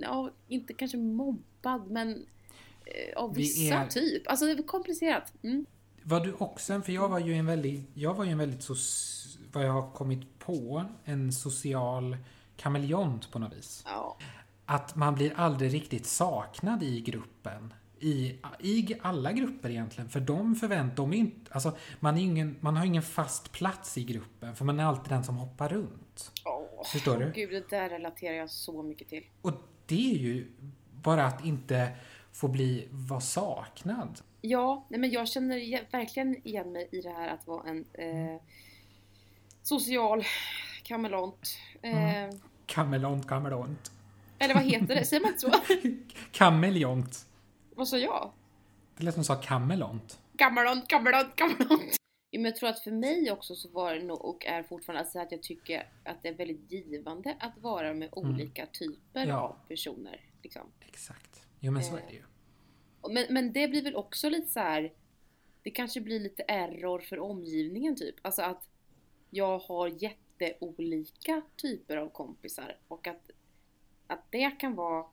ja, 0.00 0.30
inte 0.48 0.74
kanske 0.74 0.96
mobbad 0.96 1.90
men 1.90 2.26
eh, 2.86 3.16
av 3.22 3.34
Vi 3.34 3.42
vissa 3.42 3.74
är- 3.74 3.86
typ. 3.88 4.28
Alltså 4.28 4.46
det 4.46 4.52
är 4.52 4.62
komplicerat. 4.62 5.32
Mm. 5.42 5.66
Var 6.02 6.20
du 6.20 6.32
också 6.32 6.72
en, 6.72 6.82
för 6.82 6.92
jag 6.92 7.08
var 7.08 7.18
ju 7.18 7.34
en 7.34 7.46
väldigt, 7.46 7.90
jag 7.94 8.14
var 8.14 8.24
ju 8.24 8.30
en 8.30 8.38
väldigt, 8.38 8.62
so, 8.62 8.74
vad 9.52 9.64
jag 9.64 9.72
har 9.72 9.90
kommit 9.90 10.38
på, 10.38 10.84
en 11.04 11.32
social 11.32 12.16
kameleont 12.56 13.30
på 13.30 13.38
något 13.38 13.54
vis. 13.54 13.82
Ja. 13.86 14.18
Att 14.66 14.96
man 14.96 15.14
blir 15.14 15.32
aldrig 15.36 15.74
riktigt 15.74 16.06
saknad 16.06 16.82
i 16.82 17.00
gruppen. 17.00 17.74
I, 18.08 18.38
I 18.60 18.96
alla 19.02 19.32
grupper 19.32 19.70
egentligen. 19.70 20.10
För 20.10 20.20
de 20.20 20.54
förväntar 20.56 20.96
de 20.96 21.12
inte, 21.12 21.52
alltså, 21.52 21.76
man, 22.00 22.18
är 22.18 22.22
ingen, 22.22 22.56
man 22.60 22.76
har 22.76 22.84
ingen 22.84 23.02
fast 23.02 23.52
plats 23.52 23.98
i 23.98 24.04
gruppen. 24.04 24.56
För 24.56 24.64
man 24.64 24.80
är 24.80 24.84
alltid 24.84 25.12
den 25.12 25.24
som 25.24 25.36
hoppar 25.36 25.68
runt. 25.68 26.32
Åh, 26.44 26.84
Förstår 26.92 27.16
du? 27.18 27.32
Gud, 27.34 27.50
det 27.50 27.68
där 27.76 27.88
relaterar 27.88 28.34
jag 28.36 28.50
så 28.50 28.82
mycket 28.82 29.08
till. 29.08 29.24
Och 29.42 29.52
det 29.86 30.10
är 30.14 30.18
ju 30.18 30.46
bara 31.02 31.26
att 31.26 31.44
inte 31.44 31.88
få 32.32 32.48
bli, 32.48 32.88
vara 32.90 33.20
saknad. 33.20 34.20
Ja, 34.40 34.86
nej 34.88 35.00
men 35.00 35.10
jag 35.10 35.28
känner 35.28 35.56
ge- 35.56 35.84
verkligen 35.90 36.46
igen 36.48 36.72
mig 36.72 36.88
i 36.92 37.00
det 37.00 37.10
här 37.10 37.28
att 37.28 37.46
vara 37.46 37.68
en 37.70 37.84
eh, 37.92 38.40
social 39.62 40.24
kameleont. 40.82 41.56
Eh, 41.82 42.24
Mm. 42.24 42.40
Kameleont, 42.66 43.26
kameleont. 43.28 43.92
Eller 44.38 44.54
vad 44.54 44.62
heter 44.64 44.94
det? 44.94 45.04
Säger 45.04 45.20
man 45.22 45.28
inte 45.30 45.40
så? 45.40 45.52
Kameleont. 46.32 47.26
Vad 47.76 47.88
sa 47.88 47.98
jag? 47.98 48.32
Det 48.96 49.04
lät 49.04 49.14
som 49.14 49.20
du 49.20 49.24
sa 49.24 49.34
kamelont. 49.36 50.18
Kameleont, 50.36 50.88
kameleont, 50.88 51.36
kameleont. 51.36 51.82
Ja, 52.30 52.40
men 52.40 52.44
jag 52.50 52.56
tror 52.56 52.68
att 52.68 52.80
för 52.80 52.90
mig 52.90 53.30
också 53.30 53.54
så 53.54 53.68
var 53.68 53.94
det 53.94 54.02
nog 54.02 54.24
och 54.24 54.46
är 54.46 54.62
fortfarande 54.62 55.00
alltså 55.00 55.18
att 55.18 55.32
jag 55.32 55.42
tycker 55.42 55.88
att 56.04 56.22
det 56.22 56.28
är 56.28 56.34
väldigt 56.34 56.72
givande 56.72 57.36
att 57.40 57.58
vara 57.58 57.94
med 57.94 58.08
olika 58.12 58.66
typer 58.66 59.20
Mm. 59.22 59.28
Ja. 59.28 59.40
av 59.40 59.56
personer. 59.68 60.20
Liksom. 60.42 60.62
Exakt. 60.86 61.46
Jo 61.60 61.72
men 61.72 61.82
så 61.84 61.96
är 61.96 62.02
det 62.08 62.14
ju. 62.14 62.22
Men, 63.14 63.26
men 63.34 63.52
det 63.52 63.68
blir 63.68 63.82
väl 63.82 63.96
också 63.96 64.28
lite 64.28 64.50
så 64.50 64.60
här. 64.60 64.92
Det 65.62 65.70
kanske 65.70 66.00
blir 66.00 66.20
lite 66.20 66.42
error 66.42 66.98
för 66.98 67.18
omgivningen 67.18 67.96
typ. 67.96 68.14
Alltså 68.22 68.42
att 68.42 68.68
jag 69.30 69.58
har 69.58 69.88
jätteolika 70.02 71.42
typer 71.56 71.96
av 71.96 72.08
kompisar 72.08 72.76
och 72.88 73.06
att, 73.06 73.30
att 74.06 74.24
det 74.30 74.50
kan 74.50 74.74
vara 74.74 75.06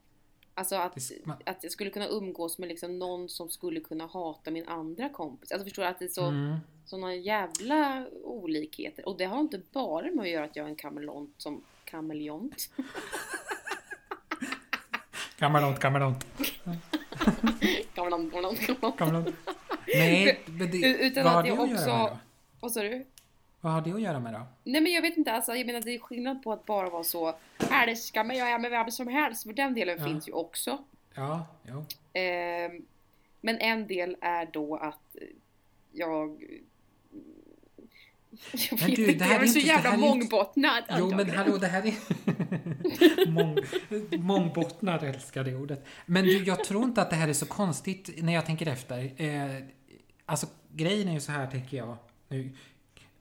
Alltså 0.55 0.75
att, 0.75 0.97
man- 1.25 1.37
att 1.45 1.63
jag 1.63 1.71
skulle 1.71 1.89
kunna 1.89 2.07
umgås 2.07 2.57
med 2.57 2.69
liksom 2.69 2.99
någon 2.99 3.29
som 3.29 3.49
skulle 3.49 3.79
kunna 3.79 4.05
hata 4.07 4.51
min 4.51 4.67
andra 4.67 5.09
kompis. 5.09 5.51
Alltså 5.51 5.65
förstår 5.65 5.83
du 5.83 5.89
att 5.89 5.99
det 5.99 6.05
är 6.05 6.09
så, 6.09 6.25
Mm. 6.25 6.57
såna 6.85 7.15
jävla 7.15 8.07
olikheter. 8.23 9.07
Och 9.07 9.17
det 9.17 9.25
har 9.25 9.39
inte 9.39 9.61
bara 9.71 10.05
med 10.11 10.19
att 10.23 10.29
göra 10.29 10.45
att 10.45 10.55
jag 10.55 10.65
är 10.65 10.69
en 10.69 10.75
kameleont 10.75 11.33
som 11.37 11.63
kameleont. 11.85 12.69
Kameleont, 15.39 15.79
kameleont, 15.79 16.25
kameleont, 17.95 18.31
kameleont, 18.31 18.97
kameleont. 18.97 19.35
Nej, 19.87 20.39
men 20.45 20.71
det, 20.71 20.77
Utan 20.77 21.23
vad 21.23 21.33
har 21.33 21.39
att 21.39 21.45
det 21.45 21.49
jag 21.49 21.67
med 21.69 21.75
också... 21.77 22.17
Vad 22.59 22.71
sa 22.71 22.81
du? 22.81 23.05
Vad 23.63 23.73
har 23.73 23.82
det 23.82 23.91
att 23.93 24.02
göra 24.02 24.19
med 24.19 24.34
då? 24.34 24.41
Nej 24.63 24.82
men 24.82 24.91
jag 24.91 25.02
vet 25.02 25.17
inte, 25.17 25.32
alltså, 25.32 25.56
jag 25.56 25.65
menar 25.65 25.82
det 25.82 25.95
är 25.95 25.99
skillnad 25.99 26.43
på 26.43 26.54
att 26.54 26.65
bara 26.65 26.89
vara 26.89 27.04
så 27.04 27.36
älska 27.88 28.23
mig, 28.23 28.38
jag 28.38 28.52
är 28.52 28.60
med 28.60 28.71
vem 28.71 28.91
som 28.91 29.08
helst, 29.08 29.43
för 29.43 29.54
den 29.54 29.73
delen 29.73 29.97
Ja. 29.99 30.06
finns 30.06 30.28
ju 30.28 30.32
också. 30.32 30.84
Ja, 31.15 31.45
jo. 31.67 31.86
Ehm, 32.13 32.86
men 33.41 33.58
en 33.60 33.88
del 33.88 34.17
är 34.21 34.45
då 34.54 34.76
att 34.76 35.15
eh, 35.21 35.28
jag... 35.91 36.30
Jag 38.69 38.80
Men 38.80 38.88
vet 38.89 38.95
du, 38.95 39.13
det 39.13 39.23
här 39.23 39.34
jag 39.34 39.43
är 39.43 39.47
så 39.47 39.60
inte- 39.60 39.60
det 39.60 39.73
jävla 39.73 39.89
här 39.89 39.97
är 39.97 40.02
inte- 40.02 40.10
mångbottnad 40.10 40.84
Jo 40.99 41.12
men 41.15 41.30
hallå, 41.30 41.58
det 41.58 41.67
här 41.67 41.86
är... 41.86 41.93
Mång, 43.30 43.58
mångbottnad 44.23 45.04
älskar 45.04 45.43
det 45.43 45.56
ordet. 45.56 45.86
Men 46.06 46.23
du, 46.23 46.43
jag 46.43 46.63
tror 46.63 46.84
inte 46.84 47.02
att 47.02 47.10
det 47.10 47.15
här 47.15 47.28
är 47.28 47.34
så 47.34 47.45
konstigt 47.45 48.10
när 48.23 48.34
jag 48.34 48.45
tänker 48.45 48.67
efter. 48.67 49.21
Eh, 49.21 49.63
alltså 50.26 50.47
grejen 50.71 51.08
är 51.08 51.13
ju 51.13 51.19
så 51.19 51.32
här 51.32 51.47
tänker 51.47 51.78
jag. 51.78 51.97
Nu, 52.28 52.49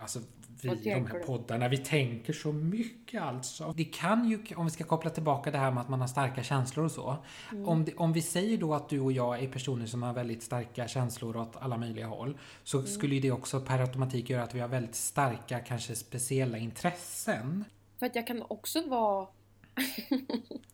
alltså 0.02 0.20
vi 0.62 0.68
de 0.68 1.06
här 1.06 1.18
du? 1.18 1.24
poddarna, 1.26 1.68
vi 1.68 1.78
tänker 1.78 2.32
så 2.32 2.52
mycket 2.52 3.22
alltså. 3.22 3.72
Det 3.76 3.84
kan 3.84 4.28
ju, 4.28 4.44
om 4.56 4.64
vi 4.64 4.70
ska 4.70 4.84
koppla 4.84 5.10
tillbaka 5.10 5.50
det 5.50 5.58
här 5.58 5.70
med 5.70 5.80
att 5.80 5.88
man 5.88 6.00
har 6.00 6.06
starka 6.06 6.42
känslor 6.42 6.84
och 6.84 6.90
så. 6.90 7.16
Mm. 7.52 7.68
Om, 7.68 7.84
det, 7.84 7.94
om 7.94 8.12
vi 8.12 8.22
säger 8.22 8.58
då 8.58 8.74
att 8.74 8.88
du 8.88 9.00
och 9.00 9.12
jag 9.12 9.42
är 9.42 9.48
personer 9.48 9.86
som 9.86 10.02
har 10.02 10.12
väldigt 10.12 10.42
starka 10.42 10.88
känslor 10.88 11.36
åt 11.36 11.56
alla 11.56 11.76
möjliga 11.78 12.06
håll. 12.06 12.38
Så 12.64 12.78
Mm. 12.78 12.90
skulle 12.90 13.20
det 13.20 13.30
också 13.30 13.60
per 13.60 13.78
automatik 13.78 14.30
göra 14.30 14.42
att 14.42 14.54
vi 14.54 14.60
har 14.60 14.68
väldigt 14.68 14.94
starka, 14.94 15.58
kanske 15.58 15.96
speciella 15.96 16.58
intressen. 16.58 17.64
För 17.98 18.06
att 18.06 18.16
jag 18.16 18.26
kan 18.26 18.42
också 18.48 18.88
vara... 18.88 19.26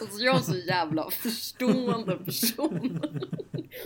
alltså 0.00 0.18
jag 0.20 0.36
är 0.36 0.40
så 0.40 0.56
jävla 0.56 1.10
förstående 1.10 2.16
person. 2.16 3.00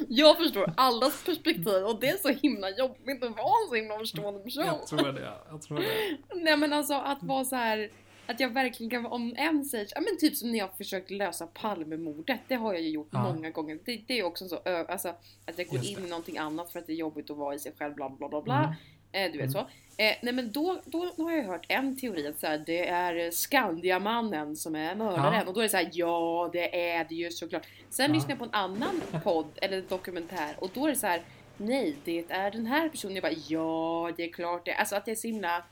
jag 0.08 0.36
förstår 0.38 0.72
allas 0.76 1.24
perspektiv 1.24 1.84
och 1.86 2.00
det 2.00 2.08
är 2.08 2.16
så 2.16 2.28
himla 2.28 2.70
jobbigt 2.70 3.24
att 3.24 3.36
vara 3.36 3.62
en 3.64 3.68
så 3.68 3.74
himla 3.74 3.98
förstående 3.98 4.40
person. 4.40 4.64
tror 4.88 5.12
det. 5.12 5.32
Jag 5.50 5.62
tror 5.62 5.78
det. 5.78 6.16
Nej 6.34 6.56
men 6.56 6.72
alltså 6.72 6.94
att 6.94 7.22
vara 7.22 7.44
så 7.44 7.56
här 7.56 7.90
att 8.26 8.40
jag 8.40 8.48
verkligen 8.54 8.90
kan 8.90 9.02
vara, 9.02 9.12
om 9.14 9.34
en 9.36 9.64
säger, 9.64 9.88
ja 9.94 10.00
men 10.00 10.18
typ 10.18 10.36
som 10.36 10.50
när 10.52 10.58
jag 10.58 10.76
försökt 10.76 11.10
lösa 11.10 11.46
Palmemordet, 11.46 12.40
det 12.48 12.54
har 12.54 12.72
jag 12.72 12.82
ju 12.82 12.88
gjort 12.90 13.08
Ja. 13.12 13.32
många 13.34 13.50
gånger. 13.50 13.78
Det, 13.84 14.04
det 14.06 14.18
är 14.18 14.24
också 14.24 14.48
så, 14.48 14.56
alltså 14.88 15.08
att 15.08 15.58
jag 15.58 15.66
går 15.66 15.78
Just 15.78 15.90
in 15.90 15.98
det. 16.00 16.06
i 16.06 16.10
någonting 16.10 16.38
annat 16.38 16.72
för 16.72 16.78
att 16.78 16.86
det 16.86 16.92
är 16.92 16.96
jobbigt 16.96 17.30
att 17.30 17.36
vara 17.36 17.54
i 17.54 17.58
sig 17.58 17.72
själv, 17.78 17.94
bla 17.94 18.08
bla 18.10 18.28
bla 18.28 18.42
bla. 18.42 18.58
Mm. 18.58 18.74
Eh, 19.12 19.32
du 19.32 19.38
vet 19.38 19.52
så. 19.52 19.58
Eh, 19.96 20.16
nej 20.22 20.32
men 20.34 20.52
då, 20.52 20.80
då, 20.84 21.12
då 21.16 21.22
har 21.24 21.32
jag 21.32 21.44
hört 21.44 21.66
en 21.68 21.96
teori 21.96 22.26
att 22.26 22.40
så 22.40 22.46
här, 22.46 22.58
det 22.66 22.88
är 22.88 23.30
Skandiamannen 23.30 24.56
som 24.56 24.74
är 24.74 24.94
mördaren 24.94 25.34
Ja. 25.34 25.44
och 25.46 25.54
då 25.54 25.60
är 25.60 25.64
det 25.64 25.68
så 25.68 25.76
här, 25.76 25.88
ja 25.92 26.50
det 26.52 26.90
är 26.90 27.04
det 27.04 27.14
ju 27.14 27.30
såklart. 27.30 27.66
Sen 27.90 28.10
Ja. 28.10 28.14
lyssnar 28.14 28.30
jag 28.30 28.38
på 28.38 28.44
en 28.44 28.54
annan 28.54 29.02
podd 29.24 29.46
eller 29.56 29.82
dokumentär 29.82 30.54
och 30.58 30.70
då 30.74 30.84
är 30.84 30.88
det 30.88 30.96
så 30.96 31.06
här, 31.06 31.22
nej 31.56 31.96
det 32.04 32.24
är 32.30 32.50
den 32.50 32.66
här 32.66 32.88
personen. 32.88 33.14
Jag 33.14 33.22
bara, 33.22 33.32
ja 33.48 34.12
det 34.16 34.24
är 34.24 34.32
klart 34.32 34.64
det. 34.64 34.74
Alltså 34.74 34.96
att 34.96 35.04
det 35.04 35.10
är 35.10 35.14
så 35.16 35.26
himla 35.28 35.62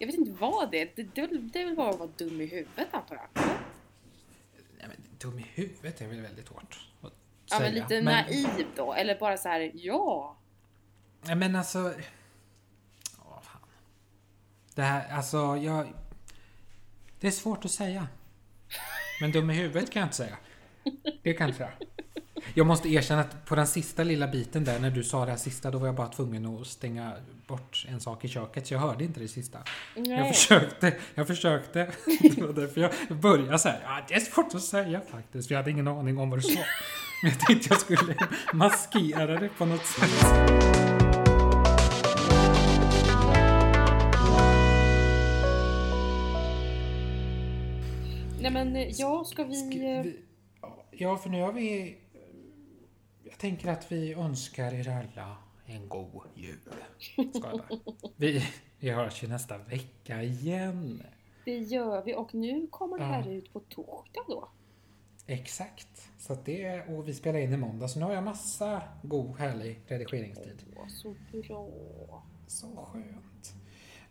jag 0.00 0.06
vet 0.06 0.16
inte 0.16 0.30
vad 0.40 0.70
det 0.70 0.80
är. 0.80 0.88
Det, 0.94 1.02
det, 1.14 1.26
det 1.26 1.60
är 1.60 1.64
väl 1.66 1.76
bara 1.76 1.90
att 1.90 1.98
vara 1.98 2.10
dum 2.16 2.40
i 2.40 2.46
huvudet 2.46 2.88
antar 2.90 3.16
jag. 3.16 3.44
Nej, 4.78 4.86
men 4.88 4.96
dum 5.18 5.38
i 5.38 5.46
huvudet 5.54 6.00
är 6.00 6.06
väl 6.06 6.20
väldigt 6.20 6.48
hårt 6.48 6.78
att 7.02 7.12
Ja 7.50 7.60
men 7.60 7.72
säga. 7.72 7.82
lite 7.82 8.00
naiv 8.02 8.66
då. 8.76 8.92
Eller 8.94 9.18
bara 9.18 9.36
så 9.36 9.48
här, 9.48 9.70
ja. 9.74 10.36
Men 11.22 11.56
alltså... 11.56 11.92
Åh, 13.18 13.40
fan. 13.42 13.60
Det 14.74 14.82
här, 14.82 15.08
alltså 15.12 15.56
jag... 15.56 15.92
Det 17.20 17.26
är 17.26 17.30
svårt 17.30 17.64
att 17.64 17.70
säga. 17.70 18.08
Men 19.20 19.32
dum 19.32 19.50
i 19.50 19.54
huvudet 19.54 19.90
kan 19.90 20.00
jag 20.00 20.06
inte 20.06 20.16
säga. 20.16 20.36
Det 21.22 21.32
kan 21.34 21.44
jag 21.44 21.48
inte 21.48 21.58
säga. 21.58 21.72
Jag 22.54 22.66
måste 22.66 22.88
erkänna 22.88 23.20
att 23.20 23.44
på 23.44 23.54
den 23.54 23.66
sista 23.66 24.04
lilla 24.04 24.28
biten 24.28 24.64
där, 24.64 24.78
när 24.78 24.90
du 24.90 25.04
sa 25.04 25.24
det 25.24 25.30
här 25.30 25.38
sista, 25.38 25.70
då 25.70 25.78
var 25.78 25.86
jag 25.86 25.94
bara 25.94 26.08
tvungen 26.08 26.46
att 26.46 26.66
stänga 26.66 27.12
bort 27.46 27.86
en 27.88 28.00
sak 28.00 28.24
i 28.24 28.28
köket, 28.28 28.66
så 28.66 28.74
jag 28.74 28.80
hörde 28.80 29.04
inte 29.04 29.20
det 29.20 29.28
sista. 29.28 29.58
Jag 29.94 30.06
Nej. 30.08 30.32
försökte, 30.32 30.96
jag 31.14 31.26
försökte. 31.26 31.78
Det 32.22 32.42
var 32.42 32.52
därför 32.52 32.80
jag 32.80 33.18
började 33.18 33.58
säga, 33.58 33.76
ja 33.84 34.00
det 34.08 34.14
är 34.14 34.20
svårt 34.20 34.54
att 34.54 34.62
säga 34.62 35.00
faktiskt, 35.10 35.48
för 35.48 35.54
jag 35.54 35.60
hade 35.60 35.70
ingen 35.70 35.88
aning 35.88 36.18
om 36.18 36.30
vad 36.30 36.38
du 36.38 36.42
sa. 36.42 36.60
Men 37.22 37.30
jag 37.30 37.40
tänkte 37.40 37.68
jag 37.70 37.80
skulle 37.80 38.14
maskera 38.52 39.40
det 39.40 39.48
på 39.48 39.66
något 39.66 39.86
sätt. 39.86 40.97
Nej 48.40 48.50
men 48.52 48.76
eh, 48.76 48.88
ja, 48.88 49.24
ska 49.24 49.44
vi... 49.44 49.54
Ska 49.54 49.78
eh, 49.82 50.02
vi- 50.02 50.24
Ja, 50.90 51.16
för 51.16 51.30
nu 51.30 51.42
har 51.42 51.52
vi... 51.52 51.98
Jag 53.24 53.38
tänker 53.38 53.68
att 53.68 53.92
vi 53.92 54.12
önskar 54.14 54.74
er 54.74 54.88
alla 54.88 55.36
en 55.66 55.88
god 55.88 56.22
jul. 56.34 56.58
Vi, 58.16 58.44
vi 58.78 58.90
hörs 58.90 59.22
ju 59.24 59.28
nästa 59.28 59.58
vecka 59.58 60.22
igen. 60.22 61.02
Det 61.44 61.58
gör 61.58 62.04
vi 62.04 62.14
och 62.14 62.34
nu 62.34 62.66
kommer 62.70 62.98
det 62.98 63.04
här 63.04 63.24
Ja. 63.26 63.30
ut 63.32 63.52
på 63.52 63.60
torsdag 63.60 64.20
då. 64.28 64.48
Exakt. 65.26 66.10
Så 66.18 66.34
det, 66.44 66.82
och 66.88 67.08
vi 67.08 67.14
spelar 67.14 67.38
in 67.38 67.52
i 67.52 67.56
måndag, 67.56 67.88
så 67.88 67.98
nu 67.98 68.04
har 68.04 68.12
jag 68.12 68.24
massa 68.24 68.82
god, 69.02 69.36
härlig 69.38 69.80
redigeringstid. 69.86 70.64
Åh, 70.76 70.88
så 70.88 71.14
bra. 71.48 71.70
Så 72.46 72.66
skönt. 72.92 73.54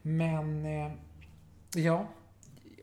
Men, 0.01 0.65
eh, 0.65 0.91
ja. 1.75 2.07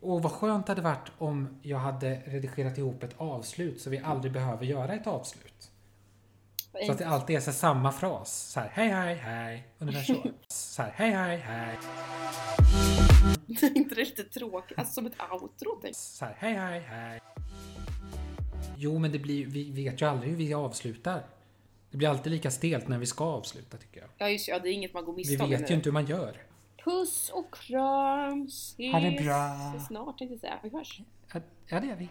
Och 0.05 0.23
vad 0.23 0.33
skönt 0.33 0.67
det 0.67 0.71
hade 0.71 0.83
varit 0.83 1.13
om 1.19 1.59
jag 1.63 1.79
hade 1.79 2.23
redigerat 2.27 2.79
ihop 2.79 3.03
ett 3.03 3.15
avslut 3.17 3.81
så 3.81 3.91
vi 3.91 3.99
aldrig 3.99 4.33
behöver 4.33 4.65
göra 4.65 4.95
ett 4.95 5.07
avslut. 5.07 5.71
Så 6.87 6.93
att 6.93 6.99
det 6.99 7.07
alltid 7.07 7.37
är 7.37 7.41
så 7.41 7.53
samma 7.53 7.93
fras. 7.93 8.51
Så 8.53 8.61
här, 8.61 8.71
hej, 8.73 8.89
hej, 8.89 9.15
hej. 9.15 9.69
Ungefär 9.79 10.03
så. 10.03 10.23
Så 10.49 10.83
här, 10.83 10.93
hej, 10.97 11.11
hej, 11.11 11.37
hej. 11.37 11.79
Det 13.47 13.67
är 13.67 13.77
inte 13.77 13.95
det 13.95 14.05
lite 14.05 14.25
tråkigt? 14.25 14.79
Alltså 14.79 14.95
som 14.95 15.07
ett 15.07 15.17
outro 15.33 15.79
tänk. 15.83 15.97
Så 15.97 16.25
här, 16.25 16.37
hej, 16.39 16.55
hej, 16.55 16.81
hej. 16.81 17.21
Jo, 18.77 18.99
men 18.99 19.13
det 19.13 19.19
blir, 19.19 19.47
vi 19.47 19.71
vet 19.71 20.03
ju 20.03 20.07
aldrig 20.07 20.31
hur 20.31 20.39
vi 20.39 20.55
avslutar. 20.55 21.23
Det 21.91 21.97
blir 21.97 22.09
alltid 22.09 22.33
lika 22.33 22.51
stelt 22.51 22.89
när 22.89 22.99
vi 22.99 23.07
ska 23.07 23.25
avsluta 23.25 23.77
tycker 23.77 24.01
jag. 24.01 24.11
Ja 24.19 24.29
just 24.29 24.49
ja, 24.49 24.59
det 24.59 24.69
är 24.69 24.73
inget 24.73 24.95
man 24.95 25.05
går 25.05 25.13
Vi 25.13 25.17
miste 25.17 25.45
om 25.45 25.51
vet 25.51 25.61
nu. 25.61 25.67
ju 25.67 25.75
inte 25.75 25.89
hur 25.89 25.93
man 25.93 26.07
gör. 26.07 26.43
Puss 26.85 27.31
och 27.35 27.55
kram. 27.55 28.45
Ses 28.49 28.93
Ha 28.93 29.01
det 29.01 29.25
bra. 29.25 29.75
snart 29.89 30.19
tänkte 30.19 30.35
jag 30.35 30.41
säga. 30.41 30.59
Vi 30.63 30.69
hörs. 30.69 31.01
Ja, 31.33 31.41
Ja, 31.69 31.81
det 31.81 31.87
gör 31.87 31.97
vi. 31.97 32.09